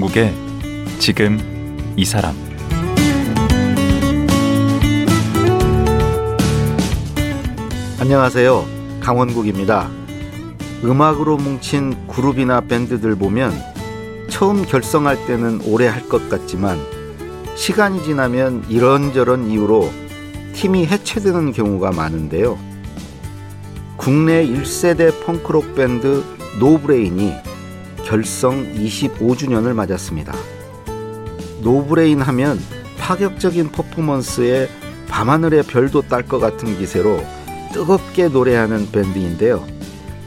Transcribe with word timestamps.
강원국의 0.00 0.34
지금 0.98 1.38
이 1.96 2.04
사람 2.04 2.34
안녕하세요. 8.00 8.64
강원국입니다. 9.00 9.90
음악으로 10.84 11.36
뭉친 11.36 12.06
그룹이나 12.08 12.62
밴드들 12.62 13.14
보면 13.16 13.52
처음 14.28 14.64
결성할 14.64 15.26
때는 15.26 15.60
오래 15.66 15.86
할 15.86 16.08
것 16.08 16.30
같지만 16.30 16.78
시간이 17.54 18.02
지나면 18.02 18.64
이런저런 18.70 19.50
이유로 19.50 19.90
팀이 20.54 20.86
해체되는 20.86 21.52
경우가 21.52 21.92
많은데요. 21.92 22.58
국내 23.98 24.46
1세대 24.46 25.24
펑크록 25.26 25.74
밴드 25.74 26.24
노브레인이 26.58 27.49
결성 28.10 28.74
25주년을 28.74 29.72
맞았습니다. 29.72 30.34
노브레인 31.62 32.20
하면 32.20 32.58
파격적인 32.98 33.70
퍼포먼스에 33.70 34.68
밤하늘의 35.06 35.62
별도 35.62 36.02
딸 36.02 36.24
것 36.24 36.40
같은 36.40 36.76
기세로 36.76 37.22
뜨겁게 37.72 38.26
노래하는 38.26 38.90
밴드인데요. 38.90 39.64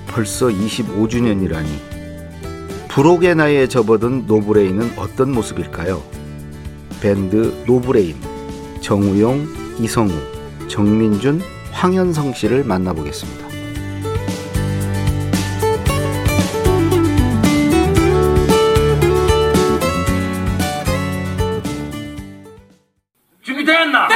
벌써 0.07 0.47
25주년이라니. 0.47 1.67
불혹의 2.87 3.35
나이에 3.35 3.67
접어든 3.67 4.27
노브레인은 4.27 4.93
어떤 4.95 5.33
모습일까요? 5.33 6.01
밴드 7.01 7.65
노브레인, 7.67 8.15
정우용, 8.79 9.45
이성우, 9.81 10.13
정민준, 10.69 11.41
황현성 11.73 12.33
씨를 12.33 12.63
만나보겠습니다. 12.63 13.42
준비됐나? 23.63 24.07
네! 24.07 24.15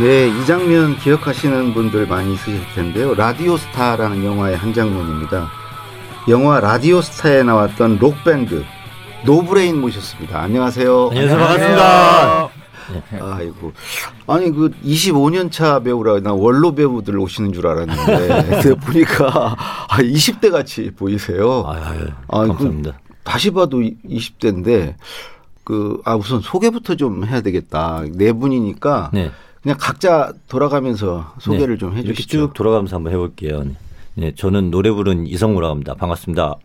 네, 0.00 0.28
이 0.28 0.46
장면 0.46 0.96
기억하시는 0.96 1.74
분들 1.74 2.06
많이 2.06 2.34
있으실 2.34 2.60
텐데요. 2.74 3.14
라디오스타라는 3.14 4.24
영화의 4.24 4.56
한 4.56 4.72
장면입니다. 4.72 5.50
영화 6.28 6.60
라디오스타에 6.60 7.42
나왔던 7.42 7.98
록밴드 7.98 8.64
노브레인 9.24 9.80
모셨습니다. 9.80 10.40
안녕하세요. 10.40 11.08
안녕하세요. 11.10 11.38
반갑습니다. 11.38 12.49
아이고. 13.20 13.72
아니, 14.26 14.50
그 14.50 14.70
25년 14.84 15.50
차 15.50 15.80
배우라, 15.80 16.20
나 16.20 16.32
원로 16.32 16.74
배우들 16.74 17.18
오시는 17.18 17.52
줄 17.52 17.66
알았는데, 17.66 18.28
근데 18.62 18.74
보니까, 18.74 19.56
아, 19.88 19.96
20대 19.98 20.50
같이 20.50 20.90
보이세요. 20.90 21.64
아유, 21.66 21.82
아유, 21.82 22.06
아, 22.28 22.42
그 22.42 22.48
감사합니다. 22.48 23.00
다시 23.24 23.50
봐도 23.50 23.78
20대인데, 23.78 24.94
그, 25.64 26.00
아, 26.04 26.16
우선 26.16 26.40
소개부터 26.40 26.96
좀 26.96 27.24
해야 27.24 27.40
되겠다. 27.40 28.04
네 28.12 28.32
분이니까, 28.32 29.10
네. 29.12 29.30
그냥 29.62 29.76
각자 29.78 30.32
돌아가면서 30.48 31.34
소개를 31.38 31.78
좀 31.78 31.92
이렇게 31.92 32.10
해주시죠. 32.10 32.38
쭉 32.38 32.54
돌아가면서 32.54 32.96
한번 32.96 33.12
해볼게요. 33.12 33.64
네, 34.14 34.32
저는 34.34 34.70
노래 34.70 34.90
부른 34.90 35.26
이성우라고 35.26 35.70
합니다. 35.70 35.94
반갑습니다. 35.94 36.56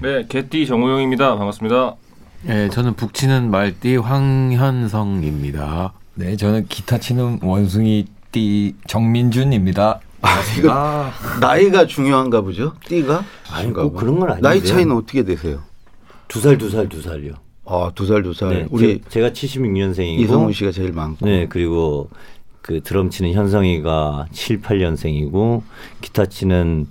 네, 0.00 0.24
개띠 0.28 0.66
정우영입니다. 0.66 1.36
반갑습니다. 1.36 1.96
네, 2.44 2.68
저는 2.68 2.94
북치는 2.94 3.50
말띠 3.50 3.96
황현성입니다. 3.96 5.92
네, 6.14 6.36
저는 6.36 6.66
기타 6.68 6.98
치는 6.98 7.38
원숭이 7.42 8.06
띠 8.32 8.74
정민준입니다. 8.88 10.00
아, 10.22 10.40
이거 10.58 11.10
나이가 11.40 11.86
중요한가 11.86 12.40
보죠? 12.40 12.74
띠가? 12.86 13.24
아니, 13.50 13.72
꼭 13.72 13.94
봐. 13.94 14.00
그런 14.00 14.18
건 14.18 14.30
아닌데. 14.30 14.48
나이 14.48 14.62
차이는 14.62 14.94
어떻게 14.96 15.22
되세요? 15.24 15.60
두 16.28 16.40
살, 16.40 16.58
두 16.58 16.68
살, 16.70 16.88
두 16.88 17.00
살요. 17.00 17.34
아, 17.64 17.92
두 17.94 18.06
살, 18.06 18.22
두 18.22 18.34
살. 18.34 18.48
네, 18.50 18.66
우리 18.70 19.00
제, 19.08 19.20
가 19.20 19.30
76년생이고. 19.30 20.20
이성훈 20.20 20.52
씨가 20.52 20.72
제일 20.72 20.92
많고. 20.92 21.26
네, 21.26 21.46
그리고 21.48 22.10
그 22.60 22.80
드럼 22.82 23.10
치는 23.10 23.32
현성이가 23.32 24.26
7, 24.32 24.62
8년생이고, 24.62 25.62
기타 26.00 26.26
치는 26.26 26.86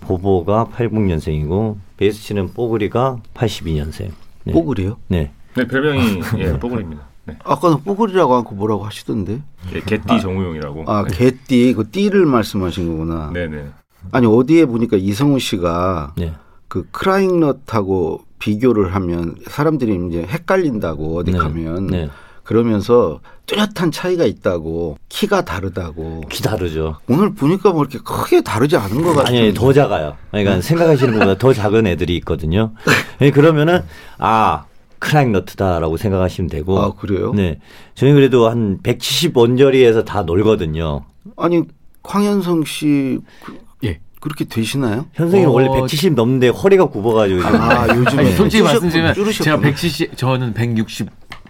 보보가 0.00 0.68
80년생이고, 0.76 1.76
베이스 1.96 2.22
치는 2.22 2.52
뽀글이가 2.54 3.18
82년생. 3.34 4.10
네. 4.44 4.52
뽀글이요? 4.52 4.96
네. 5.08 5.32
네, 5.54 5.66
별명이 5.66 6.20
예, 6.38 6.58
뽀글입니다. 6.58 7.02
네. 7.24 7.38
아까는 7.44 7.82
뽀글이라고 7.84 8.34
하고 8.34 8.54
뭐라고 8.54 8.84
하시던데? 8.84 9.42
예, 9.74 9.80
개띠 9.80 10.20
정우영이라고. 10.20 10.84
아, 10.86 11.04
개띠, 11.04 11.74
그 11.74 11.88
띠를 11.90 12.26
말씀하신 12.26 12.88
거구나. 12.90 13.30
네, 13.32 13.46
네. 13.46 13.68
아니, 14.10 14.26
어디에 14.26 14.66
보니까 14.66 14.96
이성훈 14.96 15.38
씨가 15.38 16.14
네. 16.16 16.32
그 16.68 16.88
크라잉넛하고 16.90 18.22
비교를 18.38 18.94
하면 18.94 19.36
사람들이 19.46 20.08
이제 20.08 20.22
헷갈린다고 20.22 21.16
어디 21.16 21.30
네. 21.32 21.38
가면 21.38 21.86
네. 21.86 22.08
그러면서 22.42 23.20
뚜렷한 23.46 23.90
차이가 23.92 24.24
있다고 24.24 24.98
키가 25.08 25.44
다르다고 25.44 26.22
키 26.28 26.42
다르죠. 26.42 26.98
오늘 27.08 27.34
보니까 27.34 27.70
뭐 27.72 27.82
이렇게 27.82 27.98
크게 27.98 28.40
다르지 28.42 28.76
않은 28.76 29.02
것 29.02 29.14
같아요. 29.14 29.38
아니, 29.38 29.54
더 29.54 29.72
작아요. 29.72 30.16
그러니까 30.30 30.60
생각하시는 30.60 31.12
것보다 31.12 31.38
더 31.38 31.52
작은 31.52 31.86
애들이 31.86 32.16
있거든요. 32.18 32.72
네, 33.18 33.30
그러면은, 33.30 33.82
아, 34.18 34.64
크라잉너트다라고 35.00 35.96
생각하시면 35.96 36.48
되고. 36.48 36.80
아, 36.80 36.92
그래요? 36.94 37.32
네. 37.34 37.58
저희 37.94 38.12
그래도 38.12 38.48
한 38.48 38.78
170 38.82 39.36
원저리에서 39.36 40.04
다 40.04 40.22
놀거든요. 40.22 41.04
아니 41.36 41.62
황현성 42.04 42.64
씨 42.64 43.18
그, 43.44 43.58
예. 43.84 44.00
그렇게 44.20 44.44
되시나요? 44.44 45.06
현생이는 45.14 45.50
어, 45.50 45.52
원래 45.52 45.68
170 45.68 46.14
넘는데 46.14 46.48
허리가 46.48 46.84
굽어가지고. 46.86 47.42
아 47.44 47.88
요즘에 47.96 48.22
아니, 48.22 48.32
솔직히 48.32 48.62
말씀드리면. 48.62 49.14
제가 49.32 49.58
170 49.60 50.16
저는 50.16 50.54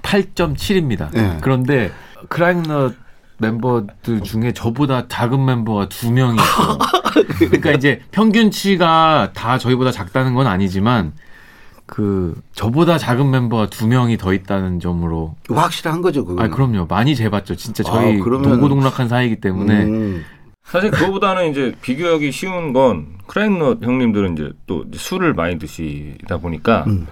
168.7입니다. 0.02 1.10
네. 1.12 1.38
그런데 1.40 1.90
크라잉넛 2.28 2.94
멤버들 3.38 4.20
중에 4.22 4.52
저보다 4.52 5.08
작은 5.08 5.44
멤버가 5.44 5.88
두 5.88 6.12
명이 6.12 6.36
있어요. 6.36 6.78
그러니까 7.38 7.72
이제 7.72 8.00
평균치가 8.12 9.30
다 9.34 9.58
저희보다 9.58 9.90
작다는 9.90 10.34
건 10.34 10.46
아니지만 10.46 11.12
그 11.86 12.40
저보다 12.54 12.98
작은 12.98 13.30
멤버가 13.30 13.66
두 13.68 13.86
명이 13.88 14.16
더 14.16 14.32
있다는 14.32 14.78
점으로 14.80 15.34
확실한 15.50 16.00
거죠 16.00 16.24
그거. 16.24 16.42
아 16.42 16.48
그럼요 16.48 16.86
많이 16.88 17.14
재봤죠 17.16 17.56
진짜 17.56 17.82
저희 17.82 18.20
아, 18.20 18.24
그러면- 18.24 18.48
동고동락한 18.48 19.08
사이이기 19.08 19.40
때문에 19.40 19.82
음. 19.84 20.24
사실 20.64 20.90
그거보다는 20.92 21.50
이제 21.50 21.74
비교하기 21.82 22.30
쉬운 22.32 22.72
건 22.72 23.08
크라잉넛 23.26 23.82
형님들은 23.82 24.34
이제 24.34 24.52
또 24.66 24.84
술을 24.94 25.34
많이 25.34 25.58
드시다 25.58 26.38
보니까 26.38 26.84
음. 26.86 27.08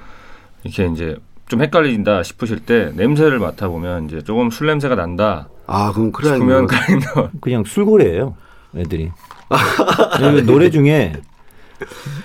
이렇게 0.62 0.86
이제 0.86 1.16
좀 1.50 1.61
헷갈린다 1.61 2.22
싶으실 2.22 2.61
때 2.61 2.93
냄새를 2.94 3.41
맡아보면 3.41 4.06
이제 4.06 4.22
조금 4.22 4.50
술 4.50 4.69
냄새가 4.69 4.94
난다 4.94 5.49
아 5.66 5.93
그럼 5.93 6.12
크라잉넛 6.12 6.69
크라잉넛 6.69 7.31
그냥 7.41 7.65
술고래예요 7.65 8.37
애들이. 8.77 9.11
그리고 10.16 10.41
노래 10.43 10.71
중에 10.71 11.12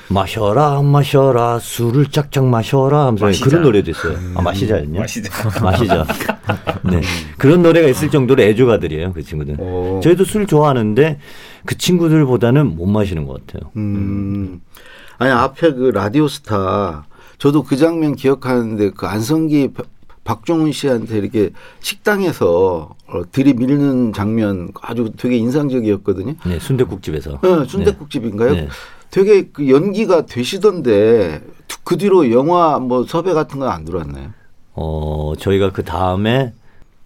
마셔라 0.09 0.83
마셔라 0.83 1.57
술을 1.57 2.07
짝짝 2.07 2.45
마셔라 2.45 3.07
하면서 3.07 3.25
마시자. 3.25 3.45
그런 3.45 3.63
노래도 3.63 3.89
있어요. 3.89 4.15
아 4.35 4.41
마시자였냐? 4.43 4.99
마시자. 4.99 5.49
마시자. 5.59 6.05
네 6.83 7.01
그런 7.39 7.63
노래가 7.63 7.87
있을 7.87 8.11
정도로 8.11 8.43
애주가들이에요 8.43 9.13
그 9.13 9.23
친구들. 9.23 9.59
오. 9.59 10.01
저희도 10.03 10.23
술 10.23 10.45
좋아하는데 10.45 11.19
그 11.65 11.77
친구들보다는 11.77 12.75
못 12.75 12.85
마시는 12.85 13.25
것 13.25 13.43
같아요. 13.47 13.71
음. 13.75 14.61
아니 15.17 15.31
앞에 15.31 15.73
그 15.73 15.89
라디오스타 15.95 17.05
저도 17.37 17.63
그 17.63 17.77
장면 17.77 18.15
기억하는데 18.15 18.91
그 18.91 19.05
안성기 19.07 19.73
바- 19.73 19.83
박종훈 20.23 20.71
씨한테 20.71 21.17
이렇게 21.19 21.51
식당에서 21.81 22.95
어, 23.07 23.21
들이밀는 23.31 24.13
장면 24.13 24.69
아주 24.81 25.11
되게 25.17 25.37
인상적이었거든요. 25.37 26.35
네 26.47 26.59
순대국집에서. 26.59 27.39
네, 27.41 27.65
순대국집인가요? 27.67 28.53
네. 28.53 28.67
되게 29.11 29.43
그 29.51 29.69
연기가 29.69 30.25
되시던데 30.25 31.41
그 31.83 31.97
뒤로 31.97 32.31
영화 32.31 32.79
뭐 32.79 33.05
섭외 33.05 33.33
같은 33.33 33.59
건 33.59 33.69
안 33.69 33.85
들어왔나요? 33.85 34.29
어 34.73 35.33
저희가 35.39 35.71
그 35.71 35.83
다음에 35.83 36.53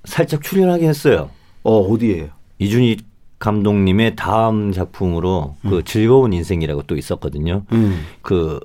살짝 0.05 0.41
출연하긴 0.41 0.87
했어요. 0.87 1.29
어 1.63 1.79
어디에요? 1.81 2.27
이준희 2.59 2.97
감독님의 3.39 4.15
다음 4.15 4.71
작품으로 4.71 5.55
그 5.61 5.83
즐거운 5.83 6.33
인생이라고 6.33 6.83
또 6.83 6.95
있었거든요. 6.97 7.63
음. 7.73 8.05
그 8.21 8.59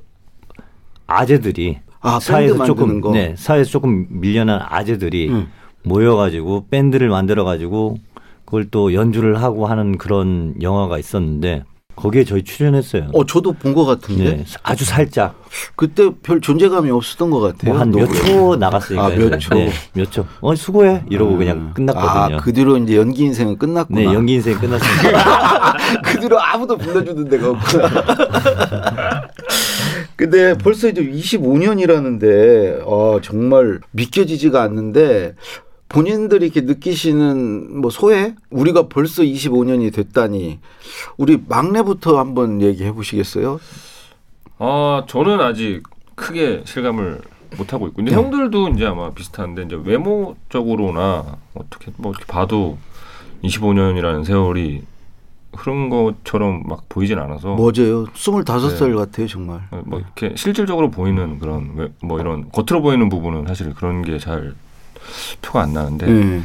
아재들이 1.18 1.78
아, 2.00 2.18
사회에서 2.20 2.64
조금 2.64 3.00
거? 3.00 3.12
네 3.12 3.34
사회에서 3.36 3.70
조금 3.70 4.06
밀려난 4.10 4.60
아재들이 4.68 5.28
음. 5.30 5.48
모여가지고 5.84 6.66
밴드를 6.70 7.08
만들어가지고 7.08 7.96
그걸 8.44 8.66
또 8.70 8.92
연주를 8.94 9.42
하고 9.42 9.66
하는 9.66 9.96
그런 9.98 10.54
영화가 10.60 10.98
있었는데 10.98 11.64
거기에 11.96 12.24
저희 12.24 12.42
출연했어요. 12.42 13.10
어 13.12 13.24
저도 13.24 13.52
본 13.52 13.72
것 13.72 13.84
같은데 13.84 14.24
네, 14.38 14.44
아주 14.64 14.84
살짝 14.84 15.40
그때 15.76 16.10
별 16.24 16.40
존재감이 16.40 16.90
없었던 16.90 17.30
것 17.30 17.38
같아요. 17.40 17.70
뭐 17.72 17.80
한몇 17.80 18.08
녹음에. 18.08 18.20
초 18.28 18.56
나갔으니까 18.56 19.06
아, 19.06 19.08
몇 19.10 19.38
초? 19.38 19.54
네, 19.54 19.70
몇 19.92 20.10
초. 20.10 20.26
어 20.40 20.54
수고해 20.56 21.04
이러고 21.08 21.36
그냥 21.36 21.68
아, 21.70 21.72
끝났거든요. 21.74 22.36
아, 22.38 22.40
그 22.40 22.52
뒤로 22.52 22.76
이제 22.78 22.96
연기 22.96 23.22
인생은 23.24 23.58
끝났구나. 23.58 24.00
네 24.00 24.06
연기 24.06 24.34
인생 24.34 24.58
끝났습니다. 24.58 25.76
그 26.04 26.18
뒤로 26.18 26.40
아무도 26.40 26.76
불러주는 26.76 27.28
데가 27.28 27.50
없구나. 27.50 27.88
근데 30.16 30.56
벌써 30.56 30.88
이제 30.88 31.02
25년이라는데 31.02 32.82
어, 32.86 33.20
정말 33.22 33.80
믿겨지지가 33.90 34.62
않는데 34.62 35.34
본인들이 35.88 36.46
이렇게 36.46 36.60
느끼시는 36.62 37.80
뭐 37.80 37.90
소회? 37.90 38.34
우리가 38.50 38.88
벌써 38.88 39.22
25년이 39.22 39.92
됐다니 39.92 40.60
우리 41.16 41.40
막내부터 41.46 42.18
한번 42.18 42.62
얘기해 42.62 42.92
보시겠어요? 42.92 43.60
아 44.58 45.04
저는 45.08 45.40
아직 45.40 45.82
크게 46.14 46.62
실감을 46.64 47.20
못 47.56 47.72
하고 47.72 47.86
있고, 47.86 47.96
근데 47.96 48.10
네. 48.10 48.16
형들도 48.16 48.68
이제 48.70 48.86
아마 48.86 49.12
비슷한데 49.12 49.62
이제 49.62 49.78
외모적으로나 49.84 51.36
어떻게 51.54 51.92
뭐 51.96 52.12
이렇게 52.12 52.24
봐도 52.26 52.78
25년이라는 53.44 54.24
세월이 54.24 54.82
흐른 55.56 55.88
것처럼 55.90 56.62
막 56.66 56.88
보이진 56.88 57.18
않아서 57.18 57.54
맞아요. 57.56 58.06
25살 58.14 58.88
네. 58.90 58.94
같아요, 58.94 59.26
정말. 59.26 59.60
어, 59.70 59.82
뭐 59.86 59.98
이렇게 60.00 60.34
실질적으로 60.36 60.90
보이는 60.90 61.38
그런 61.38 61.72
왜- 61.76 61.88
뭐 62.02 62.20
이런 62.20 62.50
겉으로 62.50 62.82
보이는 62.82 63.08
부분은 63.08 63.46
사실 63.46 63.72
그런 63.74 64.02
게 64.02 64.18
잘 64.18 64.54
표가 65.42 65.62
안 65.62 65.72
나는데 65.74 66.06
네. 66.06 66.40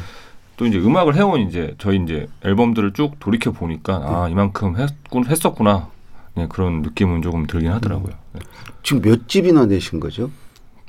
또 0.57 0.65
이제 0.65 0.77
음악을 0.77 1.15
해온 1.15 1.39
이제 1.41 1.75
저희 1.77 2.01
이제 2.03 2.27
앨범들을 2.43 2.91
쭉 2.93 3.13
돌이켜 3.19 3.51
보니까 3.51 3.95
아 4.03 4.27
이만큼 4.29 4.75
했군 4.77 5.25
했었구나 5.25 5.87
네, 6.35 6.47
그런 6.49 6.81
느낌은 6.81 7.21
조금 7.21 7.47
들긴 7.47 7.71
하더라고요. 7.71 8.13
네. 8.33 8.39
지금 8.83 9.01
몇 9.01 9.27
집이나 9.29 9.65
내신 9.65 9.99
거죠? 9.99 10.29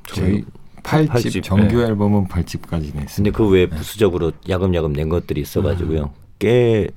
저희 0.06 0.44
8집, 0.82 1.08
팔집, 1.08 1.42
정규 1.44 1.76
네. 1.78 1.84
앨범은 1.88 2.26
8집까지 2.28 2.94
냈습니다. 2.94 3.14
근데 3.14 3.30
그 3.30 3.46
외에 3.48 3.66
부수적으로 3.66 4.32
야금야금 4.48 4.92
낸 4.92 5.08
것들이 5.08 5.40
있어가지고요. 5.42 6.10
꽤 6.38 6.88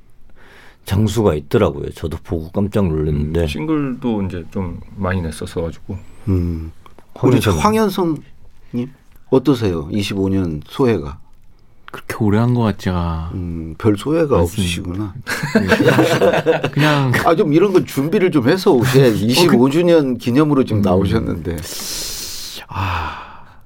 장수가 0.86 1.34
있더라고요. 1.36 1.92
저도 1.92 2.18
보고 2.24 2.50
깜짝 2.52 2.88
놀랐는데 2.88 3.48
싱글도 3.48 4.24
이제 4.24 4.44
좀 4.52 4.80
많이 4.98 5.22
냈었어 5.22 5.62
가지고 5.62 5.98
음. 6.28 6.72
우리 7.22 7.40
황현성. 7.40 7.58
황현성님 7.60 8.24
어떠세요? 9.30 9.88
25년 9.90 10.62
소회가 10.68 11.20
그렇게 11.92 12.16
오래 12.24 12.40
한 12.40 12.54
것 12.56 12.62
같지가. 12.64 13.30
음, 13.36 13.76
별 13.78 13.96
소회가 13.96 14.38
맞습니다. 14.38 14.42
없으시구나. 14.42 15.14
그냥 16.74 17.12
아 17.26 17.36
좀 17.36 17.54
이런 17.54 17.72
건 17.72 17.86
준비를 17.86 18.32
좀 18.32 18.50
해서 18.50 18.72
오셔야 18.74 19.12
25주년 19.14 20.18
기념으로 20.20 20.64
지금 20.66 20.82
나오셨는데. 20.82 21.58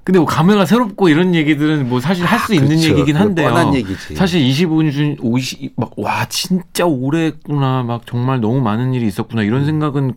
근데 0.08 0.20
뭐 0.20 0.26
감회가 0.26 0.64
새롭고 0.64 1.10
이런 1.10 1.34
얘기들은 1.34 1.86
뭐 1.86 2.00
사실 2.00 2.24
할수 2.24 2.54
있는 2.54 2.68
그렇죠. 2.68 2.88
얘기긴 2.88 3.16
한데요. 3.16 3.50
뻔한 3.50 3.74
얘기지. 3.74 4.14
사실 4.14 4.40
25년 4.40 4.90
중 4.90 5.16
50, 5.20 5.74
막, 5.76 5.90
와, 5.98 6.24
진짜 6.24 6.86
오래 6.86 7.26
했구나. 7.26 7.82
막 7.82 8.06
정말 8.06 8.40
너무 8.40 8.62
많은 8.62 8.94
일이 8.94 9.06
있었구나. 9.06 9.42
이런 9.42 9.66
생각은 9.66 10.14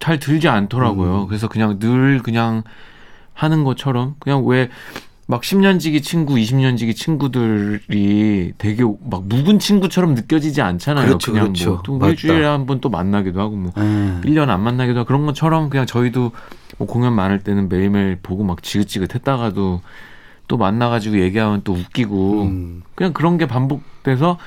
잘 0.00 0.18
들지 0.18 0.48
않더라고요. 0.48 1.24
음. 1.24 1.26
그래서 1.26 1.48
그냥 1.48 1.78
늘 1.78 2.22
그냥 2.22 2.62
하는 3.34 3.62
것처럼 3.62 4.14
그냥 4.20 4.46
왜 4.46 4.70
막 5.28 5.42
10년 5.42 5.80
지기 5.80 6.02
친구, 6.02 6.34
20년 6.36 6.76
지기 6.78 6.94
친구들이 6.94 8.52
되게 8.58 8.84
막 8.84 9.26
묵은 9.26 9.58
친구처럼 9.58 10.14
느껴지지 10.14 10.62
않잖아요. 10.62 11.06
그렇죠, 11.06 11.32
냥 11.32 11.44
그렇죠. 11.46 11.70
뭐또 11.70 11.98
맞다. 11.98 12.10
일주일에 12.10 12.44
한 12.44 12.66
번 12.66 12.80
또 12.80 12.90
만나기도 12.90 13.40
하고 13.40 13.56
뭐 13.56 13.72
음. 13.78 14.20
1년 14.24 14.50
안 14.50 14.62
만나기도 14.62 15.00
하고 15.00 15.06
그런 15.06 15.26
것처럼 15.26 15.68
그냥 15.68 15.84
저희도 15.86 16.30
뭐 16.78 16.86
공연 16.86 17.12
많을 17.14 17.40
때는 17.40 17.68
매일매일 17.68 18.18
보고 18.22 18.44
막 18.44 18.62
지긋지긋했다가도 18.62 19.80
또 20.48 20.56
만나가지고 20.56 21.18
얘기하면 21.20 21.62
또 21.64 21.72
웃기고 21.72 22.42
음. 22.42 22.82
그냥 22.94 23.12
그런 23.12 23.36
게 23.36 23.46
반복돼서 23.48 24.38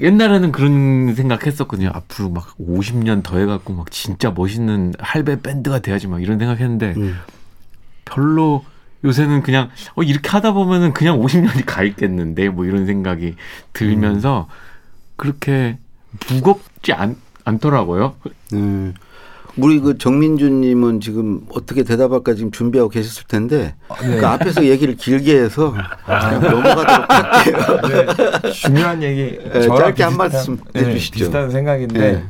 옛날에는 0.00 0.52
그런 0.52 1.14
생각했었거든요. 1.14 1.90
앞으로 1.92 2.30
막 2.30 2.56
50년 2.58 3.22
더 3.22 3.36
해갖고 3.38 3.74
막 3.74 3.90
진짜 3.90 4.30
멋있는 4.30 4.94
할배 4.98 5.42
밴드가 5.42 5.80
돼야지 5.80 6.06
막 6.06 6.22
이런 6.22 6.38
생각했는데 6.38 6.94
음. 6.96 7.18
별로 8.06 8.64
요새는 9.04 9.42
그냥 9.42 9.70
어 9.94 10.02
이렇게 10.02 10.28
하다 10.28 10.52
보면은 10.52 10.92
그냥 10.92 11.20
50년이 11.20 11.64
가 11.66 11.82
있겠는데 11.84 12.48
뭐 12.48 12.64
이런 12.64 12.86
생각이 12.86 13.36
들면서 13.72 14.48
그렇게 15.16 15.78
무겁지 16.30 16.92
않, 16.92 17.16
않더라고요. 17.44 18.14
네. 18.52 18.94
우리 19.56 19.80
그 19.80 19.98
정민주님은 19.98 21.00
지금 21.00 21.40
어떻게 21.50 21.82
대답할까 21.82 22.34
지금 22.34 22.52
준비하고 22.52 22.90
계셨을 22.90 23.24
텐데 23.26 23.74
네. 24.02 24.16
그 24.20 24.26
앞에서 24.26 24.64
얘기를 24.66 24.94
길게 24.94 25.36
해서 25.36 25.74
그냥 26.06 26.40
넘어가도록 26.42 27.10
할게요. 27.10 27.80
네, 28.42 28.50
중요한 28.52 29.02
얘기 29.02 29.38
네, 29.52 29.62
짧게 29.62 30.02
한 30.02 30.12
비슷한- 30.12 30.16
말씀 30.16 30.58
네, 30.74 30.80
해주시죠. 30.84 31.18
비슷한 31.18 31.50
생각인데 31.50 31.98
네. 32.12 32.24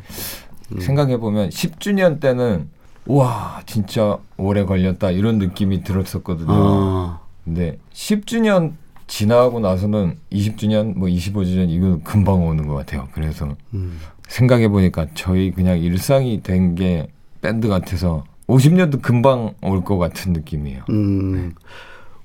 음. 0.72 0.80
생각해 0.80 1.18
보면 1.18 1.50
10주년 1.50 2.20
때는 2.20 2.68
와 3.08 3.62
진짜 3.66 4.18
오래 4.36 4.64
걸렸다 4.64 5.10
이런 5.10 5.38
느낌이 5.38 5.82
들었었거든요. 5.82 6.48
아, 6.52 7.20
근데 7.44 7.78
10주년 7.92 8.74
지나고 9.06 9.60
나서는 9.60 10.18
20주년 10.30 10.94
뭐 10.96 11.08
25주년 11.08 11.70
이거 11.70 11.98
금방 12.04 12.46
오는 12.46 12.66
것 12.66 12.74
같아요. 12.74 13.08
그래서 13.12 13.56
음. 13.74 13.98
생각해 14.28 14.68
보니까 14.68 15.06
저희 15.14 15.50
그냥 15.50 15.78
일상이 15.78 16.42
된 16.42 16.74
게 16.74 17.08
밴드 17.40 17.68
같아서 17.68 18.24
50년도 18.48 19.00
금방 19.00 19.54
올 19.62 19.82
것 19.82 19.96
같은 19.98 20.32
느낌이에요. 20.34 20.82
음. 20.90 21.54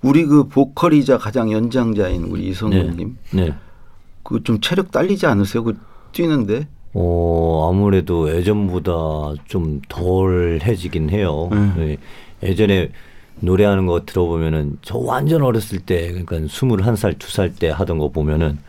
우리 0.01 0.25
그 0.25 0.49
보컬이자 0.49 1.17
가장 1.17 1.51
연장자인 1.51 2.23
우리 2.23 2.47
이성훈님 2.49 3.17
네. 3.31 3.53
그좀 4.23 4.59
체력 4.59 4.91
딸리지 4.91 5.25
않으세요? 5.27 5.63
그 5.63 5.77
뛰는데 6.11 6.67
어, 6.93 7.69
아무래도 7.71 8.35
예전보다 8.35 9.33
좀 9.47 9.81
덜 9.89 10.59
해지긴 10.63 11.09
해요. 11.09 11.49
음. 11.51 11.73
네. 11.77 11.97
예전에 12.47 12.89
노래하는 13.39 13.85
거 13.87 14.05
들어보면은 14.05 14.77
저 14.81 14.97
완전 14.97 15.41
어렸을 15.41 15.79
때 15.79 16.07
그러니까 16.09 16.37
21살, 16.37 17.17
2살 17.17 17.57
때 17.59 17.69
하던 17.69 17.97
거 17.97 18.09
보면은 18.09 18.59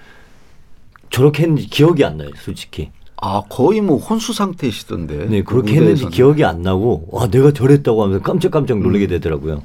저렇게 1.11 1.43
했는지 1.45 1.67
기억이 1.69 2.05
안 2.05 2.17
나요, 2.17 2.31
솔직히. 2.37 2.91
아 3.17 3.43
거의 3.49 3.81
뭐 3.81 3.99
혼수 3.99 4.33
상태시던데. 4.33 5.27
네, 5.27 5.43
그 5.43 5.55
그렇게 5.55 5.75
했는지 5.75 6.05
무대에서는. 6.05 6.11
기억이 6.11 6.45
안 6.45 6.63
나고, 6.63 7.09
와, 7.11 7.29
내가 7.29 7.53
저랬다고 7.53 8.03
하면서 8.03 8.23
깜짝깜짝 8.23 8.81
놀라게 8.81 9.07
되더라고요. 9.07 9.63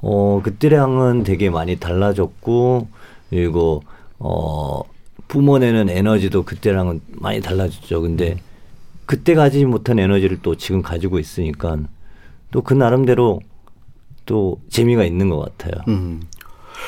어, 0.00 0.40
그때랑은 0.44 1.24
되게 1.24 1.50
많이 1.50 1.76
달라졌고, 1.76 2.86
그리고, 3.30 3.82
어, 4.20 4.82
뿜어내는 5.28 5.88
에너지도 5.90 6.42
그때랑은 6.44 7.00
많이 7.10 7.40
달라졌죠. 7.40 8.00
근데 8.02 8.38
그때 9.06 9.34
가지지 9.34 9.64
못한 9.64 9.98
에너지를 9.98 10.38
또 10.42 10.54
지금 10.56 10.82
가지고 10.82 11.18
있으니까 11.18 11.78
또 12.50 12.62
그 12.62 12.74
나름대로 12.74 13.40
또 14.26 14.60
재미가 14.70 15.04
있는 15.04 15.28
것 15.28 15.38
같아요. 15.40 15.82
음. 15.88 16.22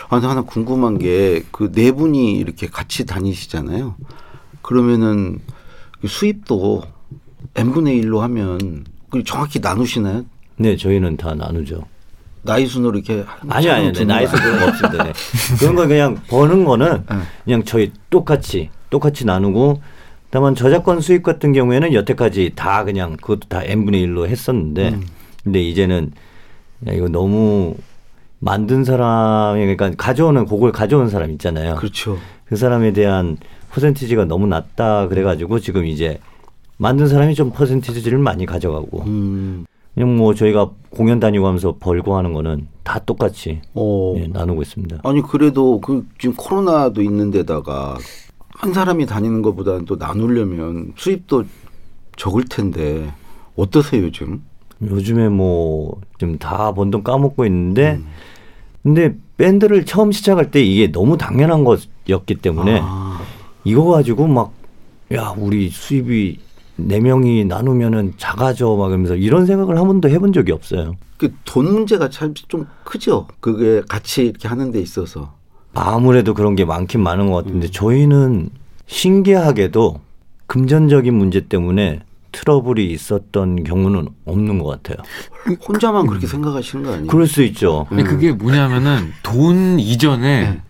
아, 0.09 0.16
하나 0.16 0.42
궁금한 0.42 0.99
게 0.99 1.42
그 1.52 1.70
네 1.73 1.92
분이 1.92 2.35
이렇게 2.35 2.66
같이 2.66 3.04
다니시잖아요. 3.06 3.94
그러면은 4.62 5.38
그 6.00 6.09
수입도 6.09 6.82
n분의 7.56 8.02
1로 8.02 8.18
하면 8.20 8.85
그 9.11 9.23
정확히 9.25 9.59
나누시나요? 9.61 10.25
네, 10.56 10.76
저희는 10.76 11.16
다 11.16 11.35
나누죠. 11.35 11.82
나이 12.42 12.66
순으로 12.66 12.97
이렇게 12.97 13.25
아니요, 13.49 13.73
아니요. 13.73 13.92
네, 13.92 14.04
나이순 14.05 14.33
거 14.32 14.42
그런 14.42 14.59
거 14.61 14.66
없습니다. 14.68 15.04
네. 15.04 15.12
그런 15.59 15.75
건 15.75 15.88
그냥 15.88 16.18
버는 16.28 16.64
거는 16.64 17.04
네. 17.09 17.16
그냥 17.44 17.64
저희 17.64 17.92
똑같이, 18.09 18.70
똑같이 18.88 19.26
나누고, 19.26 19.80
다만 20.30 20.54
저작권 20.54 21.00
수익 21.00 21.23
같은 21.23 21.52
경우에는 21.52 21.92
여태까지 21.92 22.52
다 22.54 22.85
그냥 22.85 23.16
그것도 23.16 23.49
다 23.49 23.62
n분의 23.62 24.06
1로 24.06 24.26
했었는데, 24.26 24.90
음. 24.90 25.06
근데 25.44 25.62
이제는 25.62 26.12
야, 26.88 26.92
이거 26.92 27.09
너무 27.09 27.75
만든 28.38 28.85
사람이, 28.85 29.61
그러니까 29.61 29.90
가져오는, 29.99 30.47
곡을 30.47 30.73
가져온 30.73 31.11
사람 31.11 31.30
있잖아요. 31.32 31.75
그렇죠. 31.75 32.16
그 32.47 32.56
사람에 32.56 32.92
대한 32.92 33.37
퍼센티지가 33.70 34.25
너무 34.25 34.47
낮다 34.47 35.09
그래가지고 35.09 35.61
지금 35.61 35.85
이제 35.85 36.18
만든 36.78 37.06
사람이 37.06 37.35
좀 37.35 37.52
퍼센티지를 37.52 38.18
많이 38.18 38.47
가져가고, 38.47 39.02
음. 39.02 39.66
그냥 40.00 40.16
뭐 40.16 40.33
저희가 40.33 40.71
공연 40.88 41.21
다니고 41.21 41.47
하면서 41.47 41.76
벌고 41.78 42.16
하는 42.16 42.33
거는 42.33 42.69
다 42.83 42.99
똑같이 43.00 43.61
어. 43.75 44.14
예, 44.16 44.28
나누고 44.28 44.62
있습니다. 44.62 45.00
아니 45.04 45.21
그래도 45.21 45.78
그 45.83 46.07
지금 46.19 46.35
코로나도 46.37 47.02
있는데다가 47.02 47.99
한 48.49 48.73
사람이 48.73 49.04
다니는 49.04 49.42
것보다는 49.42 49.85
또 49.85 49.97
나누려면 49.97 50.95
수입도 50.97 51.45
적을 52.16 52.45
텐데 52.45 53.12
어떠세요 53.57 54.04
요즘? 54.04 54.42
요즘에 54.80 55.28
뭐좀다번돈 55.28 57.02
까먹고 57.04 57.45
있는데 57.45 57.97
음. 57.97 58.07
근데 58.83 59.14
밴드를 59.37 59.85
처음 59.85 60.12
시작할 60.12 60.50
때 60.50 60.62
이게 60.62 60.90
너무 60.90 61.19
당연한 61.19 61.62
것이었기 61.64 62.37
때문에 62.37 62.80
아, 62.83 63.21
이거 63.64 63.85
가지고 63.85 64.26
막 64.28 64.61
야 65.12 65.35
우리 65.37 65.71
수입이 65.71 66.38
네 66.89 67.01
명이 67.01 67.45
나누면은 67.47 68.15
작아져 68.17 68.75
막 68.77 68.89
이러면서 68.89 69.15
이런 69.17 69.47
생각을 69.47 69.79
한 69.79 69.87
번도 69.87 70.09
해본 70.09 70.33
적이 70.33 70.53
없어요. 70.53 70.95
그 71.19 71.33
돈 71.45 71.73
문제가 71.73 72.09
참 72.09 72.33
좀 72.49 72.67
크죠. 72.85 73.27
그게 73.41 73.83
같이 73.89 74.25
이렇게 74.27 74.49
하는 74.49 74.71
데 74.73 74.81
있어서. 74.81 75.35
아무래도 75.75 76.35
그런 76.35 76.57
게 76.57 76.65
많긴 76.65 77.03
많은 77.03 77.31
것 77.31 77.45
같은데 77.45 77.71
저희는 77.71 78.51
신기하게도 78.87 80.01
금전적인 80.47 81.15
문제 81.15 81.47
때문에 81.47 82.01
트러블이 82.33 82.87
있었던 82.87 83.65
경우는 83.65 84.09
없는 84.25 84.59
것 84.61 84.83
같아요. 84.83 85.05
혼자만 85.69 86.07
그렇게 86.07 86.27
생각하시는 86.27 86.85
거 86.85 86.93
아니에요? 86.93 87.07
그럴 87.09 87.27
수 87.27 87.43
있죠. 87.43 87.87
근데 87.89 88.03
그게 88.05 88.33
뭐냐면은 88.33 89.13
돈 89.23 89.79
이전에 89.81 90.61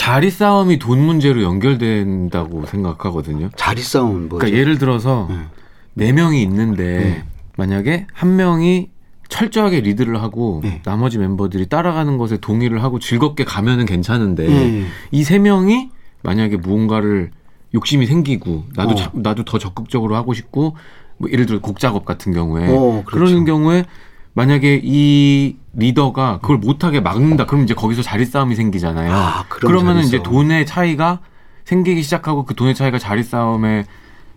자리 0.00 0.30
싸움이 0.30 0.78
돈 0.78 0.98
문제로 1.04 1.42
연결된다고 1.42 2.64
생각하거든요. 2.64 3.50
자리 3.54 3.82
싸움은 3.82 4.30
뭐죠? 4.30 4.38
그러니까 4.38 4.58
예를 4.58 4.78
들어서 4.78 5.26
음. 5.28 5.48
네 5.92 6.10
명이 6.14 6.40
있는데 6.42 7.22
만약에 7.58 8.06
한 8.14 8.36
명이 8.36 8.88
철저하게 9.28 9.80
리드를 9.82 10.22
하고 10.22 10.62
네. 10.64 10.80
나머지 10.86 11.18
멤버들이 11.18 11.66
따라가는 11.66 12.16
것에 12.16 12.38
동의를 12.38 12.82
하고 12.82 12.98
즐겁게 12.98 13.44
가면은 13.44 13.84
괜찮은데 13.84 14.46
네. 14.48 14.86
이세 15.10 15.38
명이 15.38 15.90
만약에 16.22 16.56
무언가를 16.56 17.30
욕심이 17.74 18.06
생기고 18.06 18.64
나도 18.74 18.92
어. 18.92 18.94
자- 18.94 19.10
나도 19.12 19.44
더 19.44 19.58
적극적으로 19.58 20.16
하고 20.16 20.32
싶고 20.32 20.76
뭐 21.18 21.30
예를 21.30 21.44
들어 21.44 21.60
곡 21.60 21.78
작업 21.78 22.06
같은 22.06 22.32
경우에 22.32 22.68
어, 22.74 23.02
그렇죠. 23.04 23.26
그런 23.32 23.44
경우에 23.44 23.84
만약에 24.34 24.80
이 24.82 25.56
리더가 25.72 26.38
그걸 26.40 26.58
못하게 26.58 27.00
막는다 27.00 27.46
그럼 27.46 27.64
이제 27.64 27.74
거기서 27.74 28.02
자리 28.02 28.24
싸움이 28.24 28.54
생기잖아요. 28.54 29.12
아, 29.12 29.44
그런 29.48 29.72
그러면은 29.72 30.02
자리 30.02 30.08
이제. 30.08 30.22
돈의 30.22 30.66
차이가 30.66 31.20
생기기 31.64 32.02
시작하고 32.02 32.44
그 32.44 32.54
돈의 32.54 32.74
차이가 32.74 32.98
자리 32.98 33.22
싸움의 33.22 33.84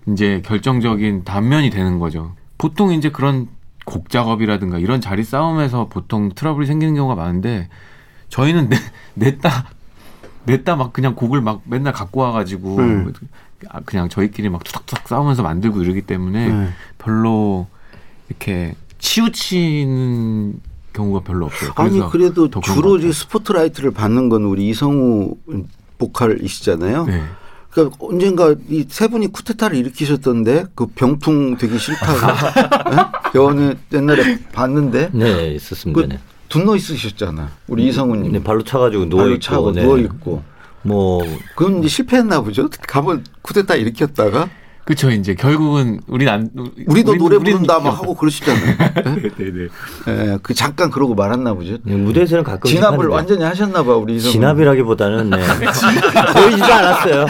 이제 0.09 0.41
결정적인 0.45 1.23
단면이 1.23 1.69
되는 1.69 2.00
거죠. 2.00 2.35
보통 2.57 2.91
이제 2.93 3.09
그런 3.09 3.47
곡 3.85 4.09
작업이라든가 4.09 4.79
이런 4.79 5.01
자리 5.01 5.23
싸움에서 5.23 5.88
보통 5.89 6.31
트러블이 6.33 6.67
생기는 6.67 6.95
경우가 6.95 7.15
많은데 7.15 7.69
저희는 8.29 8.69
내, 8.69 8.77
냈다 9.15 9.65
냈다 10.45 10.75
막 10.75 10.93
그냥 10.93 11.15
곡을 11.15 11.41
막 11.41 11.62
맨날 11.65 11.93
갖고 11.93 12.21
와가지고 12.21 12.77
음. 12.77 13.13
아, 13.69 13.79
그냥 13.85 14.09
저희끼리 14.09 14.50
막 14.50 14.63
투닥투닥 14.63 15.07
싸우면서 15.07 15.43
만들고 15.43 15.83
이러기 15.83 16.01
때문에 16.01 16.50
네. 16.50 16.69
별로 16.97 17.67
이렇게 18.29 18.75
치우치는 19.03 20.62
경우가 20.93 21.22
별로 21.22 21.45
없어요. 21.48 21.72
아니 21.75 21.91
그래서 21.91 22.10
그래도 22.10 22.50
주로 22.62 22.91
것이 22.91 22.98
같아요. 23.07 23.12
스포트라이트를 23.12 23.91
받는 23.91 24.29
건 24.29 24.43
우리 24.45 24.69
이성우 24.69 25.36
보컬이시잖아요. 25.98 27.05
네. 27.05 27.24
그러니까 27.72 27.98
언젠가 28.00 28.55
이 28.69 28.86
세 28.88 29.07
분이 29.07 29.27
쿠데타를 29.33 29.75
일으키셨던데 29.77 30.67
그 30.75 30.86
병풍 30.88 31.57
되기 31.57 31.77
싫다고 31.77 32.13
예? 32.93 33.31
병원에 33.33 33.75
옛날에 33.91 34.39
봤는데 34.53 35.10
네, 35.13 35.53
있었습니다. 35.55 36.00
그 36.01 36.07
네. 36.07 36.19
분노 36.50 36.75
있으셨잖아. 36.75 37.50
우리 37.67 37.88
이성우님 37.88 38.31
네, 38.31 38.43
발로 38.43 38.63
차가지고 38.63 39.10
누워 39.10 39.24
발로 39.24 39.33
있고, 39.33 39.41
차고 39.41 39.72
네. 39.74 39.83
누워 39.83 39.98
있고. 39.98 40.43
뭐 40.83 41.22
그건 41.55 41.79
이제 41.79 41.88
실패했나 41.88 42.41
보죠. 42.41 42.69
가면 42.88 43.25
쿠데타 43.41 43.75
일으켰다가 43.75 44.50
그쵸 44.85 45.09
이제 45.11 45.33
결국은 45.33 46.01
우린 46.07 46.27
안 46.27 46.49
우리도 46.87 47.11
우린- 47.11 47.17
노래 47.23 47.37
부른다 47.37 47.79
막. 47.79 47.91
하고 47.99 48.13
그러시잖아요. 48.15 48.75
네네. 49.37 49.67
예, 50.09 50.37
그 50.43 50.53
잠깐 50.53 50.91
그러고 50.91 51.15
말았나 51.15 51.53
보죠. 51.53 51.77
네, 51.83 51.95
무대에서는 51.95 52.43
가끔 52.43 52.69
진압을 52.69 53.07
완전히 53.07 53.43
하셨나 53.43 53.81
봐 53.83 53.95
우리. 53.95 54.19
진압이라기보다는 54.19 55.29
네. 55.29 55.37
보이지도 56.35 56.65
않았어요. 56.65 57.25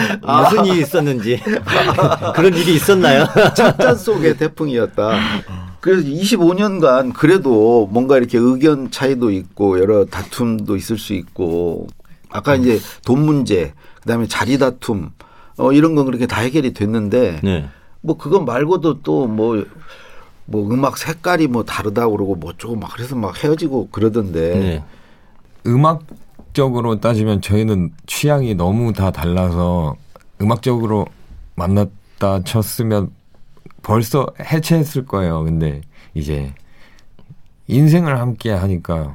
무슨 0.50 0.66
일이 0.66 0.80
있었는지 0.80 1.40
그런 2.34 2.54
일이 2.54 2.74
있었나요? 2.74 3.24
찻잔 3.54 3.96
속의 3.96 4.36
태풍이었다. 4.38 5.12
그래서 5.78 6.02
25년간 6.08 7.12
그래도 7.14 7.88
뭔가 7.92 8.16
이렇게 8.18 8.36
의견 8.38 8.90
차이도 8.90 9.30
있고 9.30 9.78
여러 9.78 10.04
다툼도 10.06 10.74
있을 10.76 10.98
수 10.98 11.12
있고 11.12 11.86
아까 12.30 12.56
이제 12.56 12.80
돈 13.04 13.24
문제 13.24 13.74
그다음에 14.00 14.26
자리 14.26 14.58
다툼 14.58 15.10
어 15.56 15.72
이런 15.72 15.94
건 15.94 16.06
그렇게 16.06 16.26
다 16.26 16.40
해결이 16.40 16.72
됐는데 16.72 17.40
네. 17.42 17.68
뭐 18.00 18.16
그건 18.16 18.44
말고도 18.44 19.02
또뭐 19.02 19.64
뭐 20.46 20.70
음악 20.70 20.98
색깔이 20.98 21.46
뭐 21.46 21.64
다르다 21.64 22.08
그러고 22.08 22.34
뭐 22.34 22.50
어쩌고 22.50 22.76
막 22.76 22.92
그래서 22.92 23.16
막 23.16 23.42
헤어지고 23.42 23.88
그러던데 23.90 24.58
네. 24.58 24.84
음악적으로 25.66 27.00
따지면 27.00 27.40
저희는 27.40 27.92
취향이 28.06 28.54
너무 28.54 28.92
다 28.92 29.10
달라서 29.10 29.96
음악적으로 30.40 31.06
만났다 31.54 32.42
쳤으면 32.44 33.10
벌써 33.82 34.26
해체했을 34.40 35.06
거예요. 35.06 35.44
근데 35.44 35.80
이제 36.14 36.52
인생을 37.68 38.18
함께 38.18 38.50
하니까 38.50 39.14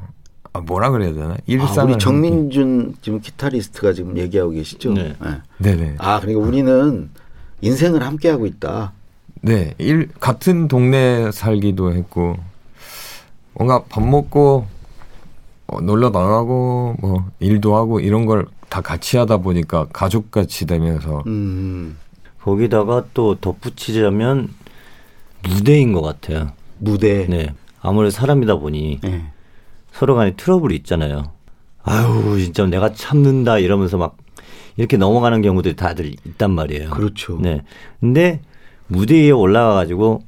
아, 0.60 0.64
뭐라 0.66 0.92
그래야 0.92 1.14
되나? 1.14 1.34
아, 1.34 1.38
일상을 1.46 1.94
우리 1.94 2.00
정민준 2.00 2.96
지금 3.02 3.20
기타리스트가 3.22 3.94
지금 3.94 4.18
얘기하고 4.18 4.52
계시죠? 4.52 4.94
네. 4.94 5.16
네. 5.20 5.38
네 5.58 5.76
네. 5.76 5.96
아 5.98 6.20
그러니까 6.20 6.46
우리는 6.46 7.10
인생을 7.62 8.04
함께 8.04 8.30
하고 8.30 8.46
있다. 8.46 8.94
네, 9.42 9.74
일 9.78 10.10
같은 10.20 10.68
동네 10.68 11.32
살기도 11.32 11.94
했고 11.94 12.36
뭔가 13.54 13.84
밥 13.84 14.04
먹고 14.04 14.68
어, 15.68 15.82
놀러 15.82 16.10
나가고 16.10 16.96
뭐 17.00 17.26
일도 17.40 17.76
하고 17.76 18.00
이런 18.00 18.26
걸 18.26 18.46
다 18.70 18.82
같이 18.82 19.18
하다 19.18 19.38
보니까 19.38 19.88
가족 19.92 20.32
같이 20.32 20.66
되면서 20.66 21.24
음. 21.26 21.98
거기다가 22.42 23.06
또 23.14 23.36
덧붙이자면 23.36 24.50
무대인 25.44 25.92
것 25.92 26.02
같아요. 26.02 26.52
무대. 26.78 27.26
네. 27.28 27.54
아무래도 27.82 28.12
사람이다 28.12 28.58
보니 28.58 29.00
네. 29.02 29.26
서로 30.00 30.16
간에 30.16 30.34
트러블이 30.38 30.76
있잖아요. 30.78 31.32
아유, 31.84 32.38
진짜 32.40 32.66
내가 32.66 32.94
참는다 32.94 33.60
이러면서 33.60 33.98
막 33.98 34.16
이렇게 34.78 34.96
넘어가는 34.96 35.42
경우들이 35.42 35.76
다들 35.76 36.14
있단 36.26 36.52
말이에요. 36.52 36.92
그렇죠. 36.92 37.38
네. 37.42 37.64
근데 38.00 38.40
무대 38.88 39.16
위에 39.16 39.32
올라가 39.32 39.74
가지고 39.74 40.22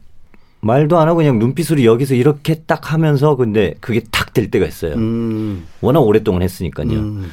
말도 0.59 0.99
안 0.99 1.07
하고 1.07 1.17
그냥 1.17 1.39
눈빛으로 1.39 1.85
여기서 1.85 2.15
이렇게 2.15 2.55
딱 2.65 2.91
하면서 2.91 3.37
근데 3.37 3.75
그게 3.79 4.01
탁 4.11 4.33
될 4.33 4.51
때가 4.51 4.65
있어요. 4.65 4.95
음. 4.95 5.65
워낙 5.81 6.01
오랫동안 6.01 6.41
했으니까요. 6.41 6.89
음. 6.91 7.31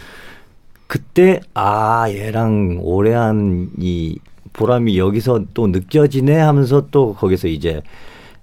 그때 0.86 1.40
아 1.54 2.06
얘랑 2.08 2.78
오래 2.82 3.14
한 3.14 3.70
이 3.78 4.18
보람이 4.52 4.98
여기서 4.98 5.44
또 5.54 5.66
느껴지네 5.68 6.36
하면서 6.36 6.86
또 6.90 7.14
거기서 7.14 7.48
이제 7.48 7.82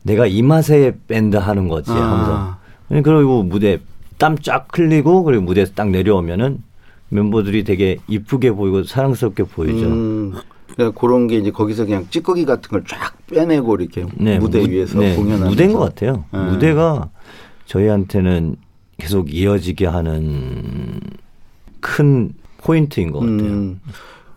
내가 0.04 0.28
이 0.28 0.42
맛에 0.42 0.96
밴드 1.08 1.36
하는 1.36 1.68
거지 1.68 1.92
하면서 1.92 2.34
아. 2.38 2.65
그리고 2.90 3.44
무대 3.44 3.80
땀 4.18 4.38
쫙 4.38 4.68
흘리고 4.74 5.24
그리고 5.24 5.44
무대에서 5.44 5.74
딱 5.74 5.90
내려오면은 5.90 6.62
멤버들이 7.10 7.64
되게 7.64 7.98
이쁘게 8.08 8.52
보이고 8.52 8.84
사랑스럽게 8.84 9.44
보이죠. 9.44 9.86
음. 9.88 10.34
그러니까 10.74 11.00
그런 11.00 11.28
게 11.28 11.38
이제 11.38 11.52
거기서 11.52 11.86
그냥 11.86 12.06
찌꺼기 12.10 12.46
같은 12.46 12.70
걸 12.70 12.84
쫙 12.88 13.16
빼내고 13.28 13.76
이렇게 13.76 14.06
네, 14.16 14.38
무대 14.40 14.60
무- 14.62 14.70
위에서 14.70 15.00
네, 15.00 15.16
공연하는 15.16 15.48
무대인 15.50 15.74
것 15.74 15.80
같아요. 15.80 16.26
음. 16.34 16.52
무대가 16.52 17.10
저희한테는 17.66 18.56
계속 18.98 19.34
이어지게 19.34 19.86
하는 19.86 21.00
큰 21.80 22.32
포인트인 22.58 23.12
것 23.12 23.20
같아요. 23.20 23.38
음. 23.40 23.80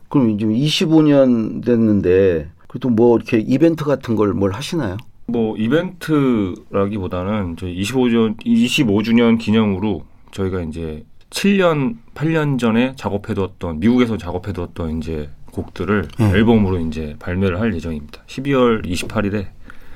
그럼 0.08 0.30
이제 0.30 0.46
25년 0.46 1.64
됐는데 1.64 2.48
그래도 2.66 2.88
뭐 2.90 3.16
이렇게 3.16 3.38
이벤트 3.38 3.84
같은 3.84 4.16
걸 4.16 4.32
뭘 4.34 4.52
하시나요? 4.52 4.96
뭐 5.28 5.56
이벤트라기보다는 5.58 7.56
저희 7.58 7.78
25주 7.82 8.37
25주년 8.44 9.38
기념으로 9.38 10.04
저희가 10.32 10.62
이제 10.62 11.04
7년 11.30 11.97
8년 12.14 12.58
전에 12.58 12.94
작업해두었던 12.97 13.80
미국에서 13.80 14.16
작업해두었던 14.16 14.99
이제 14.99 15.28
곡들을 15.52 16.08
네. 16.18 16.30
앨범으로 16.30 16.78
이제 16.80 17.14
발매를 17.18 17.61
할 17.61 17.75
예정입니다. 17.75 18.23
12월 18.26 18.87
28일에 18.87 19.49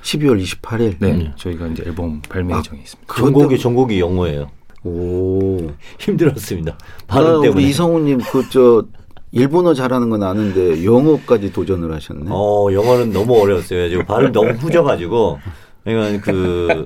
12월 0.02 0.42
28일. 0.42 0.96
네, 0.98 1.12
음. 1.12 1.32
저희가 1.36 1.68
이제 1.68 1.82
앨범 1.86 2.20
발매 2.28 2.52
아, 2.52 2.58
예정이 2.58 2.82
있습니다. 2.82 3.14
전곡이 3.14 3.58
전곡이 3.58 4.00
영어예요. 4.00 4.50
오. 4.84 5.70
힘들었습니다. 5.98 6.72
나 6.72 6.78
발음 7.06 7.42
때문에. 7.42 7.48
우리 7.48 7.70
이성우님 7.70 8.18
그 8.18 8.42
저 8.50 8.84
일본어 9.32 9.72
잘하는 9.72 10.10
건 10.10 10.22
아는데 10.22 10.84
영어까지 10.84 11.52
도전을 11.52 11.92
하셨네. 11.92 12.26
어 12.28 12.68
영어는 12.70 13.12
너무 13.12 13.40
어려웠어요. 13.40 13.88
지금 13.88 14.04
발음 14.04 14.30
너무 14.30 14.50
후져가지고 14.50 15.40
그러니까 15.84 16.24
그 16.32 16.84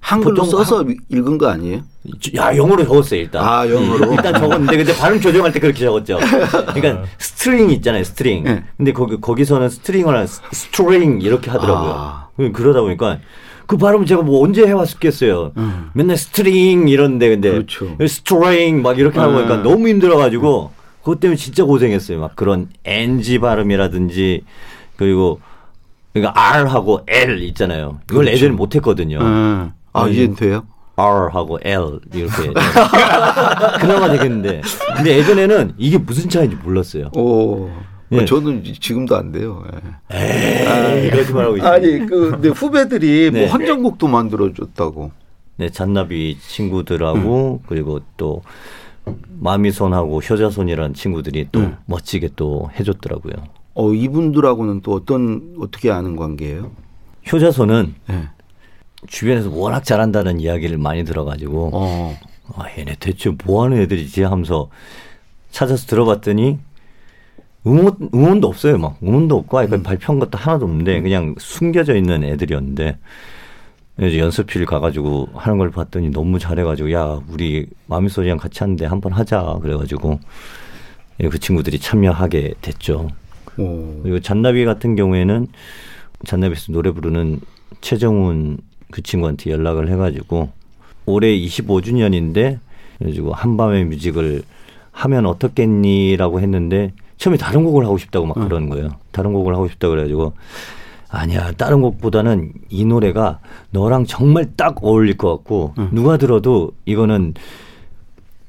한글로 0.00 0.44
써서 0.44 0.84
읽은 1.08 1.38
거 1.38 1.48
아니에요? 1.48 1.82
아 2.36 2.54
영어로 2.56 2.84
적었어요 2.84 3.20
일단. 3.20 3.42
아, 3.42 3.66
영어로? 3.68 4.12
일단 4.12 4.34
적었는데 4.34 4.76
근데 4.76 4.94
발음 4.94 5.20
조정할 5.20 5.52
때 5.52 5.60
그렇게 5.60 5.80
적었죠. 5.80 6.18
그러니까 6.74 7.04
string 7.18 7.70
있잖아요 7.70 8.02
string. 8.04 8.44
네. 8.44 8.64
근데 8.76 8.92
거기 8.92 9.20
거기서는 9.20 9.68
string을 9.70 10.26
string 10.52 11.20
이렇게 11.22 11.50
하더라고요. 11.50 11.92
아. 11.96 12.28
그러다 12.52 12.80
보니까 12.80 13.20
그 13.66 13.76
발음을 13.76 14.04
제가 14.04 14.22
뭐 14.22 14.42
언제 14.44 14.66
해왔었겠어요. 14.66 15.52
음. 15.56 15.90
맨날 15.94 16.16
string 16.16 16.88
이런데 16.88 17.28
근데 17.30 17.50
그렇죠. 17.52 17.96
string 18.06 18.82
막 18.82 18.98
이렇게 18.98 19.18
하다 19.18 19.32
보니까 19.32 19.54
음. 19.54 19.62
너무 19.62 19.88
힘들어가지고 19.88 20.72
그것 21.04 21.20
때문에 21.20 21.36
진짜 21.36 21.64
고생했어요. 21.64 22.18
막 22.18 22.34
그런 22.34 22.68
NG 22.84 23.38
발음이라든지 23.38 24.42
그리고 24.96 25.38
그러니까 26.14 26.32
R하고 26.34 27.00
L 27.06 27.42
있잖아요. 27.42 28.00
이걸 28.10 28.24
그렇죠. 28.24 28.32
예전에 28.32 28.52
못했거든요. 28.52 29.18
예. 29.20 29.70
아, 29.92 30.06
네. 30.06 30.12
이제는 30.12 30.34
돼요? 30.34 30.66
R하고 30.96 31.58
L 31.62 32.00
이렇게 32.14 32.52
그나마 33.80 34.08
되겠는데 34.12 34.62
근데 34.96 35.18
예전에는 35.18 35.74
이게 35.76 35.98
무슨 35.98 36.30
차이인지 36.30 36.56
몰랐어요. 36.56 37.10
오. 37.14 37.68
예. 38.12 38.24
저는 38.24 38.64
지금도 38.64 39.14
안 39.14 39.30
돼요. 39.30 39.62
예. 40.14 41.00
에이, 41.00 41.06
이러지 41.08 41.34
말고 41.34 41.58
있어요. 41.58 41.70
아니 41.70 41.98
그 42.06 42.30
근데 42.30 42.48
후배들이 42.48 43.28
네. 43.32 43.40
뭐 43.42 43.50
헌정곡도 43.50 44.08
만들어줬다고. 44.08 45.10
네, 45.56 45.68
잔나비 45.68 46.38
친구들하고 46.40 47.62
그리고 47.68 48.00
또 48.16 48.42
마미손하고 49.40 50.20
효자손이라는 50.20 50.94
친구들이 50.94 51.48
또 51.52 51.60
음. 51.60 51.76
멋지게 51.86 52.30
또 52.36 52.70
해줬더라고요. 52.78 53.34
어 53.74 53.92
이분들하고는 53.92 54.80
또 54.82 54.92
어떤 54.92 55.56
어떻게 55.60 55.90
아는 55.90 56.16
관계예요? 56.16 56.70
효자손은 57.30 57.94
예. 58.10 58.28
주변에서 59.06 59.50
워낙 59.50 59.84
잘한다는 59.84 60.40
이야기를 60.40 60.78
많이 60.78 61.04
들어가지고 61.04 61.70
어. 61.72 62.18
아 62.56 62.64
얘네 62.78 62.96
대체 63.00 63.32
뭐하는 63.44 63.78
애들이지 63.78 64.22
하면서 64.22 64.68
찾아서 65.50 65.86
들어봤더니 65.86 66.58
응원 67.66 67.96
응원도 68.14 68.48
없어요 68.48 68.78
막 68.78 68.98
응원도 69.02 69.36
없고 69.36 69.58
아니 69.58 69.82
발표한 69.82 70.18
것도 70.18 70.38
하나도 70.38 70.66
없는데 70.66 71.00
그냥 71.00 71.34
숨겨져 71.38 71.96
있는 71.96 72.22
애들이었는데 72.22 72.98
이제 74.00 74.18
연습실 74.18 74.66
가가지고 74.66 75.28
하는 75.34 75.58
걸 75.58 75.70
봤더니 75.70 76.10
너무 76.10 76.38
잘해가지고 76.38 76.92
야 76.92 77.20
우리 77.28 77.66
마미소리랑 77.86 78.38
같이 78.38 78.60
하는데 78.60 78.84
한번 78.86 79.12
하자 79.12 79.58
그래가지고 79.62 80.18
예, 81.20 81.28
그 81.28 81.38
친구들이 81.38 81.78
참여하게 81.78 82.54
됐죠. 82.60 83.08
오. 83.56 84.00
그리고 84.02 84.18
잔나비 84.18 84.64
같은 84.64 84.96
경우에는 84.96 85.46
잔나비에서 86.26 86.72
노래 86.72 86.90
부르는 86.90 87.40
최정훈 87.80 88.58
그 88.90 89.02
친구한테 89.02 89.50
연락을 89.52 89.88
해가지고 89.90 90.50
올해 91.06 91.28
25주년인데 91.38 92.58
그래가지고 92.98 93.32
한밤의 93.32 93.84
뮤직을 93.84 94.42
하면 94.90 95.26
어떻겠니라고 95.26 96.40
했는데 96.40 96.92
처음에 97.16 97.36
다른 97.36 97.64
곡을 97.64 97.84
하고 97.84 97.96
싶다고 97.98 98.26
막 98.26 98.34
그러는 98.34 98.68
거예요. 98.68 98.90
다른 99.12 99.32
곡을 99.32 99.54
하고 99.54 99.68
싶다 99.68 99.88
그래가지고 99.88 100.32
아니야 101.14 101.52
다른 101.52 101.80
곡보다는 101.80 102.52
이 102.70 102.84
노래가 102.84 103.38
너랑 103.70 104.04
정말 104.06 104.46
딱 104.56 104.76
어울릴 104.82 105.16
것 105.16 105.30
같고 105.36 105.74
누가 105.92 106.16
들어도 106.16 106.72
이거는 106.86 107.34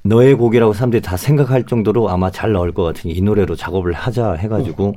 너의 0.04 0.36
곡이라고 0.36 0.74
사람들이 0.74 1.02
다 1.02 1.16
생각할 1.18 1.66
정도로 1.66 2.10
아마 2.10 2.30
잘 2.32 2.52
나올 2.54 2.72
것 2.72 2.84
같으니 2.84 3.14
이 3.14 3.22
노래로 3.22 3.56
작업을 3.56 3.94
하자 3.94 4.34
해가지고 4.34 4.94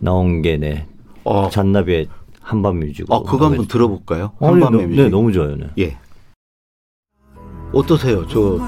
나온 0.00 0.42
게 0.42 0.56
네. 0.56 0.86
어. 1.24 1.48
잔나비의 1.50 2.08
한밤 2.40 2.78
뮤직. 2.80 3.06
아 3.10 3.20
그거 3.22 3.46
한번 3.46 3.66
들어볼까요? 3.66 4.32
너- 4.40 4.70
뮤직. 4.70 5.02
네, 5.02 5.08
너무 5.08 5.32
좋아요. 5.32 5.56
네. 5.56 5.66
예. 5.78 5.96
어떠세요? 7.72 8.26
저 8.26 8.58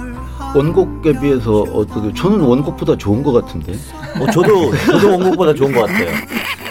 원곡에 0.56 1.18
비해서 1.20 1.62
어떻게? 1.62 2.12
저는 2.14 2.40
원곡보다 2.40 2.96
좋은 2.96 3.22
것 3.22 3.32
같은데. 3.32 3.72
어, 3.72 4.30
저도 4.30 4.70
저도 4.86 5.10
원곡보다 5.12 5.52
좋은 5.54 5.72
것 5.72 5.80
같아요. 5.86 6.08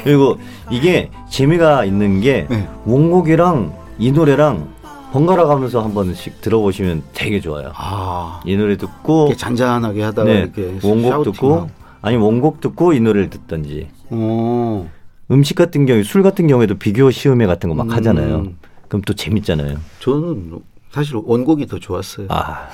그리고 0.03 0.37
이게 0.69 1.09
재미가 1.29 1.85
있는 1.85 2.21
게 2.21 2.47
네. 2.49 2.67
원곡이랑 2.85 3.73
이 3.99 4.11
노래랑 4.11 4.67
번갈아 5.11 5.45
가면서 5.45 5.81
한 5.83 5.93
번씩 5.93 6.41
들어보시면 6.41 7.03
되게 7.13 7.39
좋아요. 7.39 7.71
아 7.75 8.41
이 8.45 8.57
노래 8.57 8.75
듣고 8.77 9.33
잔잔하게 9.35 10.01
하다가 10.03 10.27
네, 10.31 10.39
이렇게 10.39 10.79
원곡. 10.83 11.23
듣고 11.33 11.69
아니 12.01 12.17
원곡 12.17 12.59
듣고 12.61 12.93
이 12.93 12.99
노래를 12.99 13.29
듣던지 13.29 13.87
어. 14.09 14.89
음식 15.31 15.55
같은 15.55 15.85
경우 15.85 16.03
술 16.03 16.21
같은 16.23 16.47
경우에도 16.47 16.75
비교 16.75 17.09
시음회 17.11 17.45
같은 17.45 17.69
거막 17.69 17.87
음. 17.87 17.91
하잖아요. 17.91 18.47
그럼 18.89 19.01
또 19.05 19.13
재밌잖아요. 19.13 19.77
저는 19.99 20.59
사실 20.93 21.15
원곡이 21.15 21.65
더 21.65 21.79
좋았어요. 21.79 22.27
아 22.29 22.69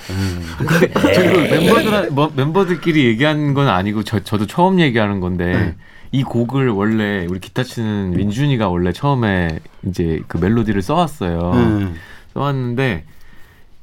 저희 1.15 1.31
그 1.31 1.37
멤버들 1.53 2.11
뭐, 2.11 2.29
멤버들끼리 2.35 3.05
얘기한 3.05 3.53
건 3.53 3.69
아니고 3.69 4.03
저 4.03 4.19
저도 4.19 4.45
처음 4.45 4.81
얘기하는 4.81 5.21
건데 5.21 5.45
네. 5.45 5.75
이 6.11 6.23
곡을 6.23 6.67
원래 6.69 7.25
우리 7.29 7.39
기타 7.39 7.63
치는 7.63 8.11
민준이가 8.11 8.67
원래 8.67 8.91
처음에 8.91 9.59
이제 9.85 10.21
그 10.27 10.37
멜로디를 10.37 10.81
써왔어요. 10.81 11.51
음. 11.53 11.95
써왔는데 12.33 13.05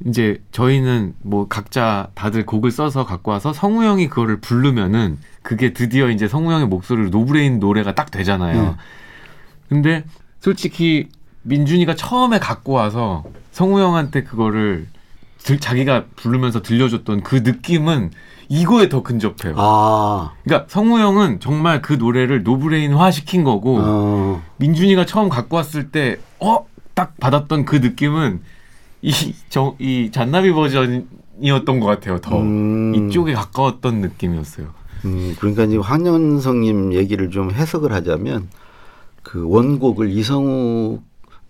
이제 0.05 0.43
저희는 0.53 1.15
뭐 1.23 1.49
각자 1.49 2.09
다들 2.15 2.45
곡을 2.45 2.71
써서 2.71 3.07
갖고 3.07 3.31
와서 3.31 3.55
성우 3.55 3.85
형이 3.85 4.09
그거를 4.09 4.41
부르면은 4.43 5.17
그게 5.41 5.73
드디어 5.73 6.11
이제 6.11 6.29
성우 6.29 6.53
형의 6.53 6.67
목소리로 6.67 7.09
노브레인 7.09 7.59
노래가 7.59 7.95
딱 7.95 8.11
되잖아요. 8.11 8.63
네. 8.63 8.75
근데 9.71 10.05
솔직히 10.41 11.09
민준이가 11.51 11.95
처음에 11.95 12.39
갖고 12.39 12.73
와서 12.73 13.25
성우 13.53 13.79
형한테 13.81 14.25
그거를 14.25 14.89
들- 15.43 15.61
자기가 15.61 16.07
부르면서 16.17 16.61
들려줬던 16.61 17.23
그 17.23 17.37
느낌은 17.37 18.11
이거에 18.49 18.89
더 18.89 19.03
근접해요. 19.03 19.55
아. 19.57 20.33
그러니까 20.45 20.67
성우 20.69 20.99
형은 20.99 21.41
정말 21.41 21.83
그 21.83 21.95
노래를 21.95 22.43
노브레인화 22.43 23.11
시킨 23.13 23.45
거고 23.45 23.79
어. 23.81 24.43
민준이가 24.59 25.07
처음 25.07 25.29
갖고 25.29 25.57
왔을 25.57 25.91
때, 25.91 26.19
어? 26.41 26.67
딱 26.95 27.15
받았던 27.21 27.65
그 27.65 27.77
느낌은 27.77 28.41
이, 29.03 29.13
저, 29.49 29.77
이 29.79 30.11
잔나비 30.13 30.51
버전이었던 30.53 31.81
것 31.81 31.87
같아요, 31.87 32.19
더. 32.21 32.41
음. 32.41 32.95
이쪽에 32.95 33.35
가까웠던 33.35 34.01
느낌이었어요. 34.01 34.69
음, 35.05 35.37
그러니까 35.39 35.65
이제 35.65 35.77
황현성님 35.77 36.95
얘기를 36.95 37.31
좀 37.31 37.51
해석을 37.53 37.93
하자면 37.93 38.49
그 39.23 39.47
원곡을 39.47 40.11
이성우 40.11 41.01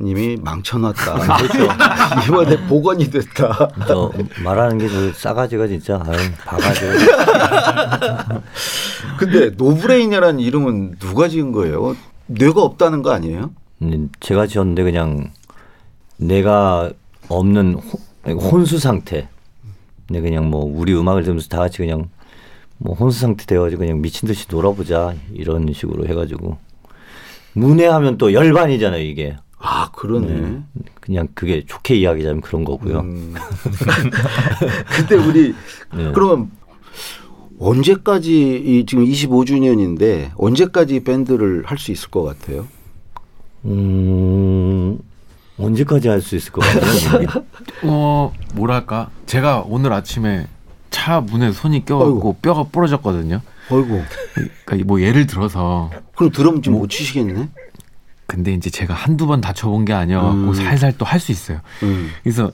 님이 0.00 0.36
망쳐놨다. 0.36 1.14
그래서 1.48 1.72
이번에 2.26 2.66
복원이 2.66 3.10
됐다. 3.10 3.70
저 3.88 4.12
말하는 4.44 4.78
게 4.78 4.88
저 4.88 5.12
싸가지가 5.12 5.66
진짜 5.68 6.02
아유 6.06 6.18
바가지. 6.44 6.80
근데 9.18 9.50
노브레인이라는 9.56 10.40
이름은 10.40 10.96
누가 10.98 11.28
지은 11.28 11.52
거예요? 11.52 11.96
뇌가 12.26 12.62
없다는 12.62 13.02
거 13.02 13.12
아니에요? 13.12 13.50
음, 13.82 14.10
제가 14.20 14.46
지었는데 14.46 14.82
그냥 14.82 15.30
뇌가 16.18 16.90
없는 17.28 17.74
혼, 18.24 18.38
혼수 18.38 18.78
상태. 18.78 19.28
네, 20.08 20.20
그냥 20.20 20.50
뭐 20.50 20.64
우리 20.64 20.94
음악을 20.94 21.22
들으면서 21.22 21.48
다 21.48 21.58
같이 21.58 21.78
그냥 21.78 22.08
뭐 22.78 22.94
혼수 22.94 23.20
상태 23.20 23.46
돼가지고 23.46 23.80
그냥 23.80 24.02
미친 24.02 24.26
듯이 24.26 24.46
놀아보자 24.50 25.14
이런 25.32 25.72
식으로 25.72 26.06
해가지고 26.06 26.58
문외하면 27.54 28.18
또 28.18 28.32
열반이잖아요 28.34 29.02
이게. 29.02 29.36
아, 29.58 29.90
그러네. 29.92 30.62
그냥 31.00 31.28
그게 31.34 31.64
좋게 31.66 31.96
이야기하자면 31.96 32.40
그런 32.42 32.64
거고요. 32.64 33.00
음. 33.00 33.34
근데 34.96 35.14
우리 35.16 35.54
네. 35.94 36.12
그러면 36.14 36.50
언제까지 37.58 38.32
이 38.64 38.84
지금 38.86 39.04
25주년인데 39.04 40.30
언제까지 40.36 41.04
밴드를 41.04 41.62
할 41.66 41.78
수 41.78 41.90
있을 41.92 42.10
것 42.10 42.22
같아요? 42.22 42.66
음, 43.64 44.98
언제까지 45.58 46.08
할 46.08 46.20
수 46.20 46.36
있을 46.36 46.52
것 46.52 46.60
같아요? 46.62 47.28
어, 47.84 48.32
뭐랄까. 48.54 49.10
제가 49.26 49.64
오늘 49.66 49.92
아침에 49.92 50.46
차 50.90 51.20
문에 51.20 51.50
손이 51.52 51.84
껴갖고 51.84 52.14
아이고. 52.14 52.36
뼈가 52.42 52.62
부러졌거든요. 52.64 53.40
어이구. 53.70 54.02
그러니까 54.64 54.86
뭐 54.86 55.00
예를 55.00 55.26
들어서 55.26 55.90
그럼 56.14 56.30
드럼 56.30 56.62
지금 56.62 56.74
뭐 56.74 56.82
못 56.82 56.88
치시겠네? 56.90 57.48
근데 58.26 58.52
이제 58.52 58.70
제가 58.70 58.92
한두 58.94 59.26
번 59.26 59.40
다쳐본 59.40 59.84
게 59.84 59.92
아니어갖고 59.92 60.48
음. 60.48 60.54
살살 60.54 60.98
또 60.98 61.04
할 61.04 61.20
수 61.20 61.32
있어요. 61.32 61.60
음. 61.82 62.10
그래서 62.22 62.50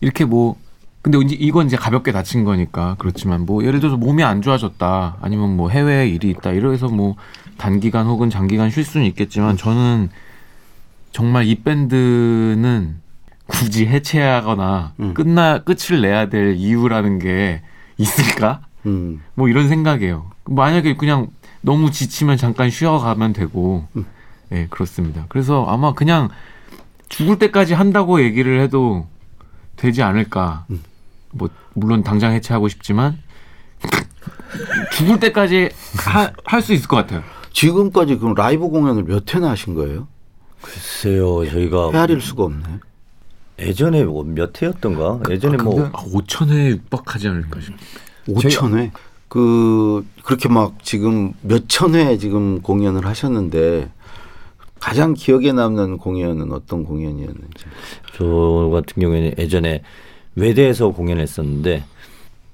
이렇게 0.00 0.24
뭐 0.24 0.56
근데 1.02 1.18
이제 1.18 1.34
이건 1.38 1.66
이제 1.66 1.76
가볍게 1.76 2.12
다친 2.12 2.44
거니까 2.44 2.96
그렇지만 2.98 3.46
뭐 3.46 3.64
예를 3.64 3.80
들어서 3.80 3.96
몸이 3.96 4.22
안 4.22 4.42
좋아졌다 4.42 5.16
아니면 5.20 5.56
뭐 5.56 5.68
해외에 5.70 6.08
일이 6.08 6.30
있다 6.30 6.52
이래서 6.52 6.88
뭐 6.88 7.16
단기간 7.58 8.06
혹은 8.06 8.30
장기간 8.30 8.70
쉴 8.70 8.84
수는 8.84 9.06
있겠지만 9.06 9.56
저는 9.56 10.10
정말 11.12 11.44
이 11.46 11.54
밴드는 11.56 12.96
굳이 13.46 13.86
해체하거나 13.86 14.92
음. 15.00 15.14
끝나 15.14 15.58
끝을 15.58 16.00
내야 16.00 16.28
될 16.28 16.54
이유라는 16.54 17.18
게 17.18 17.62
있을까? 17.98 18.60
음. 18.86 19.20
뭐 19.34 19.48
이런 19.48 19.68
생각이에요. 19.68 20.30
만약에 20.44 20.96
그냥 20.96 21.28
너무 21.60 21.90
지치면 21.90 22.36
잠깐 22.38 22.70
쉬어가면 22.70 23.32
되고, 23.34 23.86
음. 23.96 24.06
예, 24.52 24.66
그렇습니다. 24.68 25.26
그래서 25.28 25.64
아마 25.68 25.92
그냥 25.94 26.28
죽을 27.08 27.38
때까지 27.38 27.74
한다고 27.74 28.22
얘기를 28.22 28.60
해도 28.60 29.06
되지 29.76 30.02
않을까. 30.02 30.66
음. 30.70 30.82
뭐, 31.32 31.48
물론 31.74 32.02
당장 32.02 32.32
해체하고 32.32 32.68
싶지만, 32.68 33.18
죽을 34.92 35.20
때까지 35.20 35.70
할 36.44 36.62
수 36.62 36.72
있을 36.72 36.88
것 36.88 36.96
같아요. 36.96 37.22
지금까지 37.52 38.16
그럼 38.18 38.34
라이브 38.34 38.68
공연을 38.68 39.04
몇 39.04 39.32
회나 39.34 39.50
하신 39.50 39.74
거예요? 39.74 40.08
글쎄요, 40.60 41.44
저희가 41.48 41.90
헤아릴 41.92 42.20
수가 42.20 42.44
없네. 42.44 42.64
예전에 43.60 44.04
뭐몇 44.04 44.60
회였던가? 44.62 45.20
예전에 45.30 45.56
아, 45.60 45.62
뭐 45.62 45.74
근데 45.76 45.90
5천에 45.90 46.70
육박하지 46.70 47.28
않을까 47.28 47.60
싶어요. 47.60 47.78
5천 48.28 48.76
회. 48.78 48.90
그 49.28 50.04
그렇게 50.24 50.48
막 50.48 50.82
지금 50.82 51.32
몇 51.42 51.68
천 51.68 51.94
회 51.94 52.16
지금 52.18 52.60
공연을 52.62 53.06
하셨는데 53.06 53.90
가장 54.80 55.14
기억에 55.14 55.52
남는 55.52 55.98
공연은 55.98 56.52
어떤 56.52 56.84
공연이었는지. 56.84 57.64
저 58.16 58.70
같은 58.72 59.00
경우에는 59.00 59.34
예전에 59.38 59.82
외대에서 60.34 60.90
공연했었는데 60.90 61.84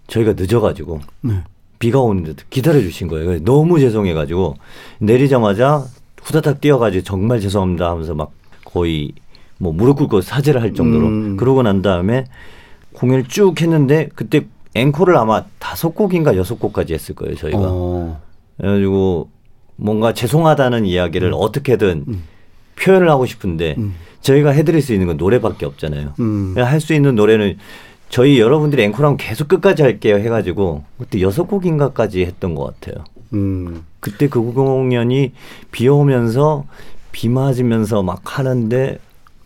저희가 0.08 0.34
늦어가지고 0.36 1.00
네. 1.22 1.42
비가 1.78 2.00
오는데 2.00 2.34
기다려 2.50 2.80
주신 2.80 3.06
거예요. 3.08 3.42
너무 3.44 3.78
죄송해가지고 3.78 4.56
내리자마자 4.98 5.84
후다닥 6.22 6.60
뛰어가지고 6.60 7.04
정말 7.04 7.40
죄송합니다 7.40 7.90
하면서 7.90 8.14
막 8.14 8.32
거의 8.64 9.12
뭐 9.58 9.72
무릎 9.72 9.98
꿇고 9.98 10.20
사죄를 10.20 10.60
할 10.60 10.74
정도로 10.74 11.06
음. 11.06 11.36
그러고 11.36 11.62
난 11.62 11.82
다음에 11.82 12.24
공연을 12.94 13.24
쭉 13.28 13.60
했는데 13.60 14.08
그때 14.14 14.46
앵콜을 14.74 15.16
아마 15.16 15.44
다섯 15.58 15.90
곡인가 15.90 16.36
여섯 16.36 16.58
곡까지 16.58 16.92
했을 16.92 17.14
거예요 17.14 17.36
저희가. 17.36 17.58
어. 17.62 18.20
그래가지고 18.56 19.28
뭔가 19.76 20.12
죄송하다는 20.12 20.86
이야기를 20.86 21.32
어떻게든 21.34 22.04
음. 22.08 22.22
표현을 22.76 23.08
하고 23.08 23.26
싶은데 23.26 23.76
음. 23.78 23.94
저희가 24.20 24.50
해드릴 24.50 24.82
수 24.82 24.92
있는 24.92 25.06
건 25.06 25.16
노래밖에 25.16 25.66
없잖아요. 25.66 26.14
음. 26.18 26.54
할수 26.56 26.94
있는 26.94 27.14
노래는 27.14 27.56
저희 28.08 28.38
여러분들이 28.40 28.82
앵콜하면 28.84 29.16
계속 29.16 29.48
끝까지 29.48 29.82
할게요 29.82 30.16
해가지고 30.16 30.84
그때 30.98 31.20
여섯 31.20 31.44
곡인가까지 31.44 32.24
했던 32.24 32.54
것 32.54 32.80
같아요. 32.80 33.04
음. 33.34 33.84
그때 34.00 34.28
그 34.28 34.40
공연이 34.40 35.32
비 35.72 35.88
오면서 35.88 36.64
비 37.12 37.28
맞으면서 37.28 38.02
막 38.02 38.38
하는데 38.38 38.98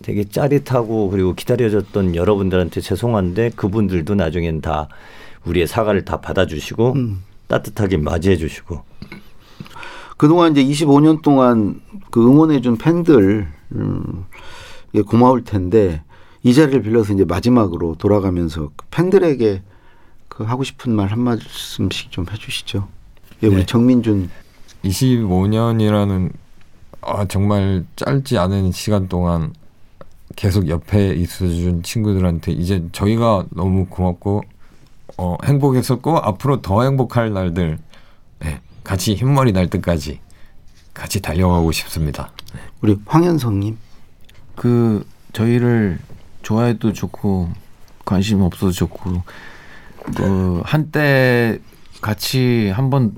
되게 0.02 0.24
짜릿하고 0.24 1.10
그리고 1.10 1.34
기다려졌던 1.34 2.16
여러분들한테 2.16 2.80
죄송한데 2.80 3.50
그분들도 3.56 4.14
나중엔 4.14 4.60
다 4.60 4.88
우리의 5.44 5.66
사과를 5.66 6.04
다 6.04 6.20
받아주시고 6.20 6.92
음. 6.96 7.22
따뜻하게 7.48 7.96
맞이해 7.96 8.36
주시고 8.36 8.82
그동안 10.20 10.54
이제 10.54 10.62
25년 10.62 11.22
동안 11.22 11.80
그 12.10 12.22
응원해준 12.22 12.76
팬들, 12.76 13.48
음, 13.72 14.26
예, 14.94 15.00
고마울 15.00 15.44
텐데, 15.44 16.02
이 16.42 16.52
자리를 16.52 16.82
빌려서 16.82 17.14
이제 17.14 17.24
마지막으로 17.24 17.94
돌아가면서 17.94 18.70
그 18.76 18.84
팬들에게 18.90 19.62
그 20.28 20.44
하고 20.44 20.62
싶은 20.62 20.94
말 20.94 21.08
한 21.10 21.20
말씀씩 21.20 22.12
좀 22.12 22.26
해주시죠. 22.30 22.86
예, 23.42 23.46
우리 23.46 23.56
네. 23.56 23.64
정민준. 23.64 24.28
25년이라는 24.84 26.30
아, 27.00 27.24
정말 27.24 27.86
짧지 27.96 28.36
않은 28.36 28.72
시간 28.72 29.08
동안 29.08 29.54
계속 30.36 30.68
옆에 30.68 31.14
있어준 31.14 31.82
친구들한테 31.82 32.52
이제 32.52 32.84
저희가 32.92 33.46
너무 33.52 33.86
고맙고 33.86 34.42
어, 35.16 35.38
행복했었고 35.46 36.18
앞으로 36.18 36.60
더 36.60 36.82
행복할 36.82 37.32
날들 37.32 37.78
네, 37.78 37.89
같이 38.84 39.14
흰머리 39.14 39.52
날 39.52 39.68
때까지 39.68 40.20
같이 40.94 41.20
달려가고 41.20 41.72
싶습니다. 41.72 42.32
우리 42.80 42.98
황현성님. 43.06 43.78
그 44.56 45.06
저희를 45.32 45.98
좋아해도 46.42 46.92
좋고 46.92 47.48
관심 48.04 48.42
없어도 48.42 48.72
좋고 48.72 49.22
그 50.14 50.60
한때 50.64 51.58
같이 52.02 52.70
한번 52.70 53.14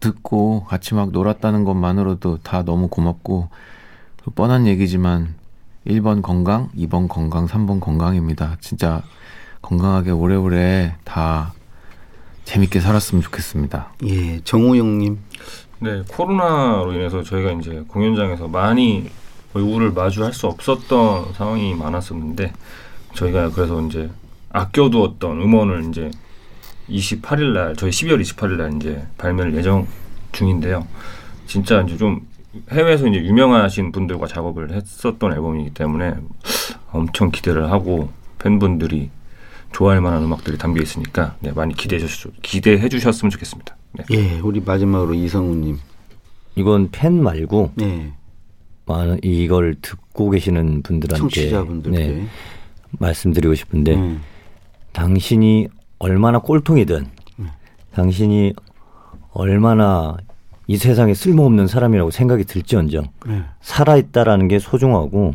듣고 0.00 0.64
같이 0.64 0.94
막 0.94 1.10
놀았다는 1.10 1.64
것만으로도 1.64 2.40
다 2.42 2.62
너무 2.62 2.88
고맙고 2.88 3.48
그 4.22 4.30
뻔한 4.32 4.66
얘기지만 4.66 5.34
1번 5.86 6.20
건강, 6.20 6.68
2번 6.76 7.08
건강, 7.08 7.46
3번 7.46 7.80
건강입니다. 7.80 8.56
진짜 8.60 9.02
건강하게 9.62 10.10
오래오래 10.10 10.96
다 11.04 11.53
재밌게 12.44 12.80
살았으면 12.80 13.22
좋겠습니다. 13.22 13.92
예, 14.04 14.40
정우영님. 14.40 15.18
네, 15.80 16.02
코로나로 16.08 16.92
인해서 16.92 17.22
저희가 17.22 17.52
이제 17.52 17.84
공연장에서 17.88 18.48
많이 18.48 19.10
얼굴을 19.54 19.92
마주할 19.92 20.32
수 20.32 20.46
없었던 20.46 21.34
상황이 21.34 21.74
많았었는데 21.74 22.52
저희가 23.14 23.50
그래서 23.50 23.80
이제 23.82 24.10
아껴두었던 24.50 25.40
음원을 25.40 25.88
이제 25.88 26.10
28일 26.88 27.52
날 27.52 27.76
저희 27.76 27.90
12월 27.90 28.20
28일 28.20 28.56
날 28.56 28.74
이제 28.76 29.06
발매를 29.18 29.54
예정 29.56 29.86
중인데요. 30.32 30.86
진짜 31.46 31.80
이제 31.82 31.96
좀 31.96 32.26
해외에서 32.70 33.06
이제 33.08 33.18
유명하신 33.18 33.92
분들과 33.92 34.26
작업을 34.26 34.72
했었던 34.72 35.32
앨범이기 35.32 35.70
때문에 35.74 36.14
엄청 36.92 37.30
기대를 37.30 37.70
하고 37.70 38.10
팬분들이 38.38 39.10
좋아할 39.74 40.00
만한 40.00 40.22
음악들이 40.22 40.56
담겨 40.56 40.80
있으니까 40.80 41.34
네, 41.40 41.50
많이 41.52 41.74
기대해 41.74 41.98
주셨 42.00 42.32
기대해 42.42 42.88
주셨으면 42.88 43.30
좋겠습니다. 43.30 43.76
네. 43.92 44.04
예, 44.12 44.38
우리 44.38 44.60
마지막으로 44.60 45.14
이성우님. 45.14 45.78
이건 46.54 46.90
팬 46.92 47.20
말고 47.20 47.72
네, 47.74 48.12
많은 48.86 49.18
이걸 49.22 49.74
듣고 49.82 50.30
계시는 50.30 50.82
분들한테 50.82 51.18
청취자분들께. 51.18 51.98
네, 51.98 52.26
말씀드리고 53.00 53.56
싶은데 53.56 53.96
음. 53.96 54.22
당신이 54.92 55.66
얼마나 55.98 56.38
꼴통이든 56.38 57.06
음. 57.40 57.48
당신이 57.94 58.54
얼마나 59.32 60.16
이 60.68 60.76
세상에 60.76 61.14
쓸모없는 61.14 61.66
사람이라고 61.66 62.12
생각이 62.12 62.44
들지언정 62.44 63.08
네. 63.26 63.42
살아있다라는 63.60 64.46
게 64.46 64.60
소중하고 64.60 65.34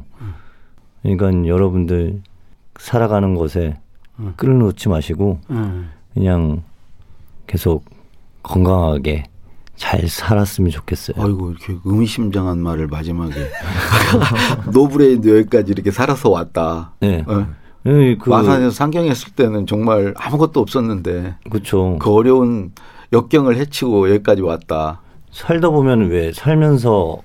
그러니까 1.02 1.46
여러분들 1.46 2.22
살아가는 2.80 3.36
것에 3.36 3.68
음. 3.68 3.89
끌어놓지 4.36 4.90
마시고 4.90 5.40
음. 5.50 5.90
그냥 6.14 6.64
계속 7.48 7.84
건강하게 8.44 9.26
잘 9.76 10.08
살았으면 10.08 10.72
좋겠어요. 10.72 11.24
아이고 11.24 11.52
이렇게 11.52 11.76
의미심장한 11.86 12.60
말을 12.60 12.88
마지막에 12.88 13.34
노브레인도 14.74 15.38
여기까지 15.38 15.72
이렇게 15.72 15.92
살아서 15.92 16.30
왔다. 16.30 16.92
네. 17.00 17.24
어? 17.28 17.48
예, 17.86 18.18
그, 18.18 18.30
마산에서 18.30 18.72
상경했을 18.72 19.34
때는 19.36 19.66
정말 19.66 20.14
아무것도 20.18 20.60
없었는데 20.60 21.36
그렇죠. 21.50 21.98
그 22.00 22.12
어려운 22.12 22.74
역경을 23.14 23.58
헤치고 23.58 24.10
여기까지 24.10 24.42
왔다. 24.42 25.02
살다 25.32 25.70
보면 25.70 26.10
왜 26.10 26.34
살면서 26.34 27.18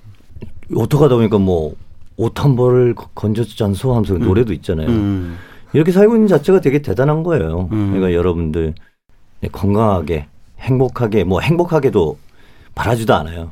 어떡하다 0.75 1.17
보니까 1.17 1.39
뭐 1.39 1.75
옷 2.17 2.41
한 2.45 2.57
벌을 2.57 2.95
건졌지 3.15 3.63
않소 3.65 3.91
하면서 3.93 4.15
노래도 4.15 4.53
있잖아요. 4.53 4.89
음. 4.89 5.37
이렇게 5.75 5.93
살고 5.93 6.15
있는 6.15 6.29
자체가 6.29 6.61
되게 6.61 6.81
대단한 6.81 7.23
거예요. 7.23 7.69
음. 7.73 7.91
그러니까 7.93 8.15
여러분들 8.15 8.75
건강하게 9.53 10.27
행복하게 10.61 11.25
뭐 11.25 11.41
행복하게도 11.41 12.19
바라지도 12.75 13.15
않아요. 13.15 13.51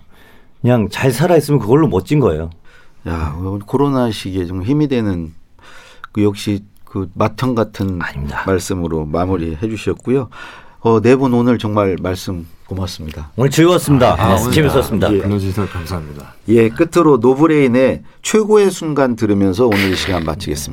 그냥 0.60 0.88
잘 0.90 1.12
살아 1.12 1.36
있으면 1.36 1.60
그걸로 1.60 1.88
멋진 1.88 2.20
거예요. 2.20 2.50
야 3.08 3.36
오늘 3.38 3.58
코로나 3.60 4.10
시기에 4.10 4.46
좀 4.46 4.62
힘이 4.62 4.88
되는 4.88 5.34
그 6.12 6.22
역시 6.22 6.64
그 6.84 7.10
마청 7.14 7.54
같은 7.54 8.00
아닙니다. 8.00 8.44
말씀으로 8.46 9.04
마무리해 9.06 9.58
주셨고요. 9.68 10.28
어, 10.80 11.00
네 11.00 11.14
분 11.16 11.32
오늘 11.34 11.58
정말 11.58 11.96
말씀 12.00 12.46
고맙습니다. 12.66 13.30
오늘 13.36 13.50
즐거웠습니다. 13.50 14.16
아, 14.20 14.36
네, 14.36 14.50
재밌었습니다. 14.50 15.12
예. 15.14 15.18
불러주셔서 15.22 15.68
감사합니다. 15.70 16.34
예, 16.48 16.68
끝으로 16.68 17.18
노브레인의 17.18 18.02
최고의 18.22 18.70
순간 18.70 19.14
들으면서 19.16 19.66
오늘 19.66 19.92
이 19.92 19.96
시간 19.96 20.24
마치겠습 20.24 20.72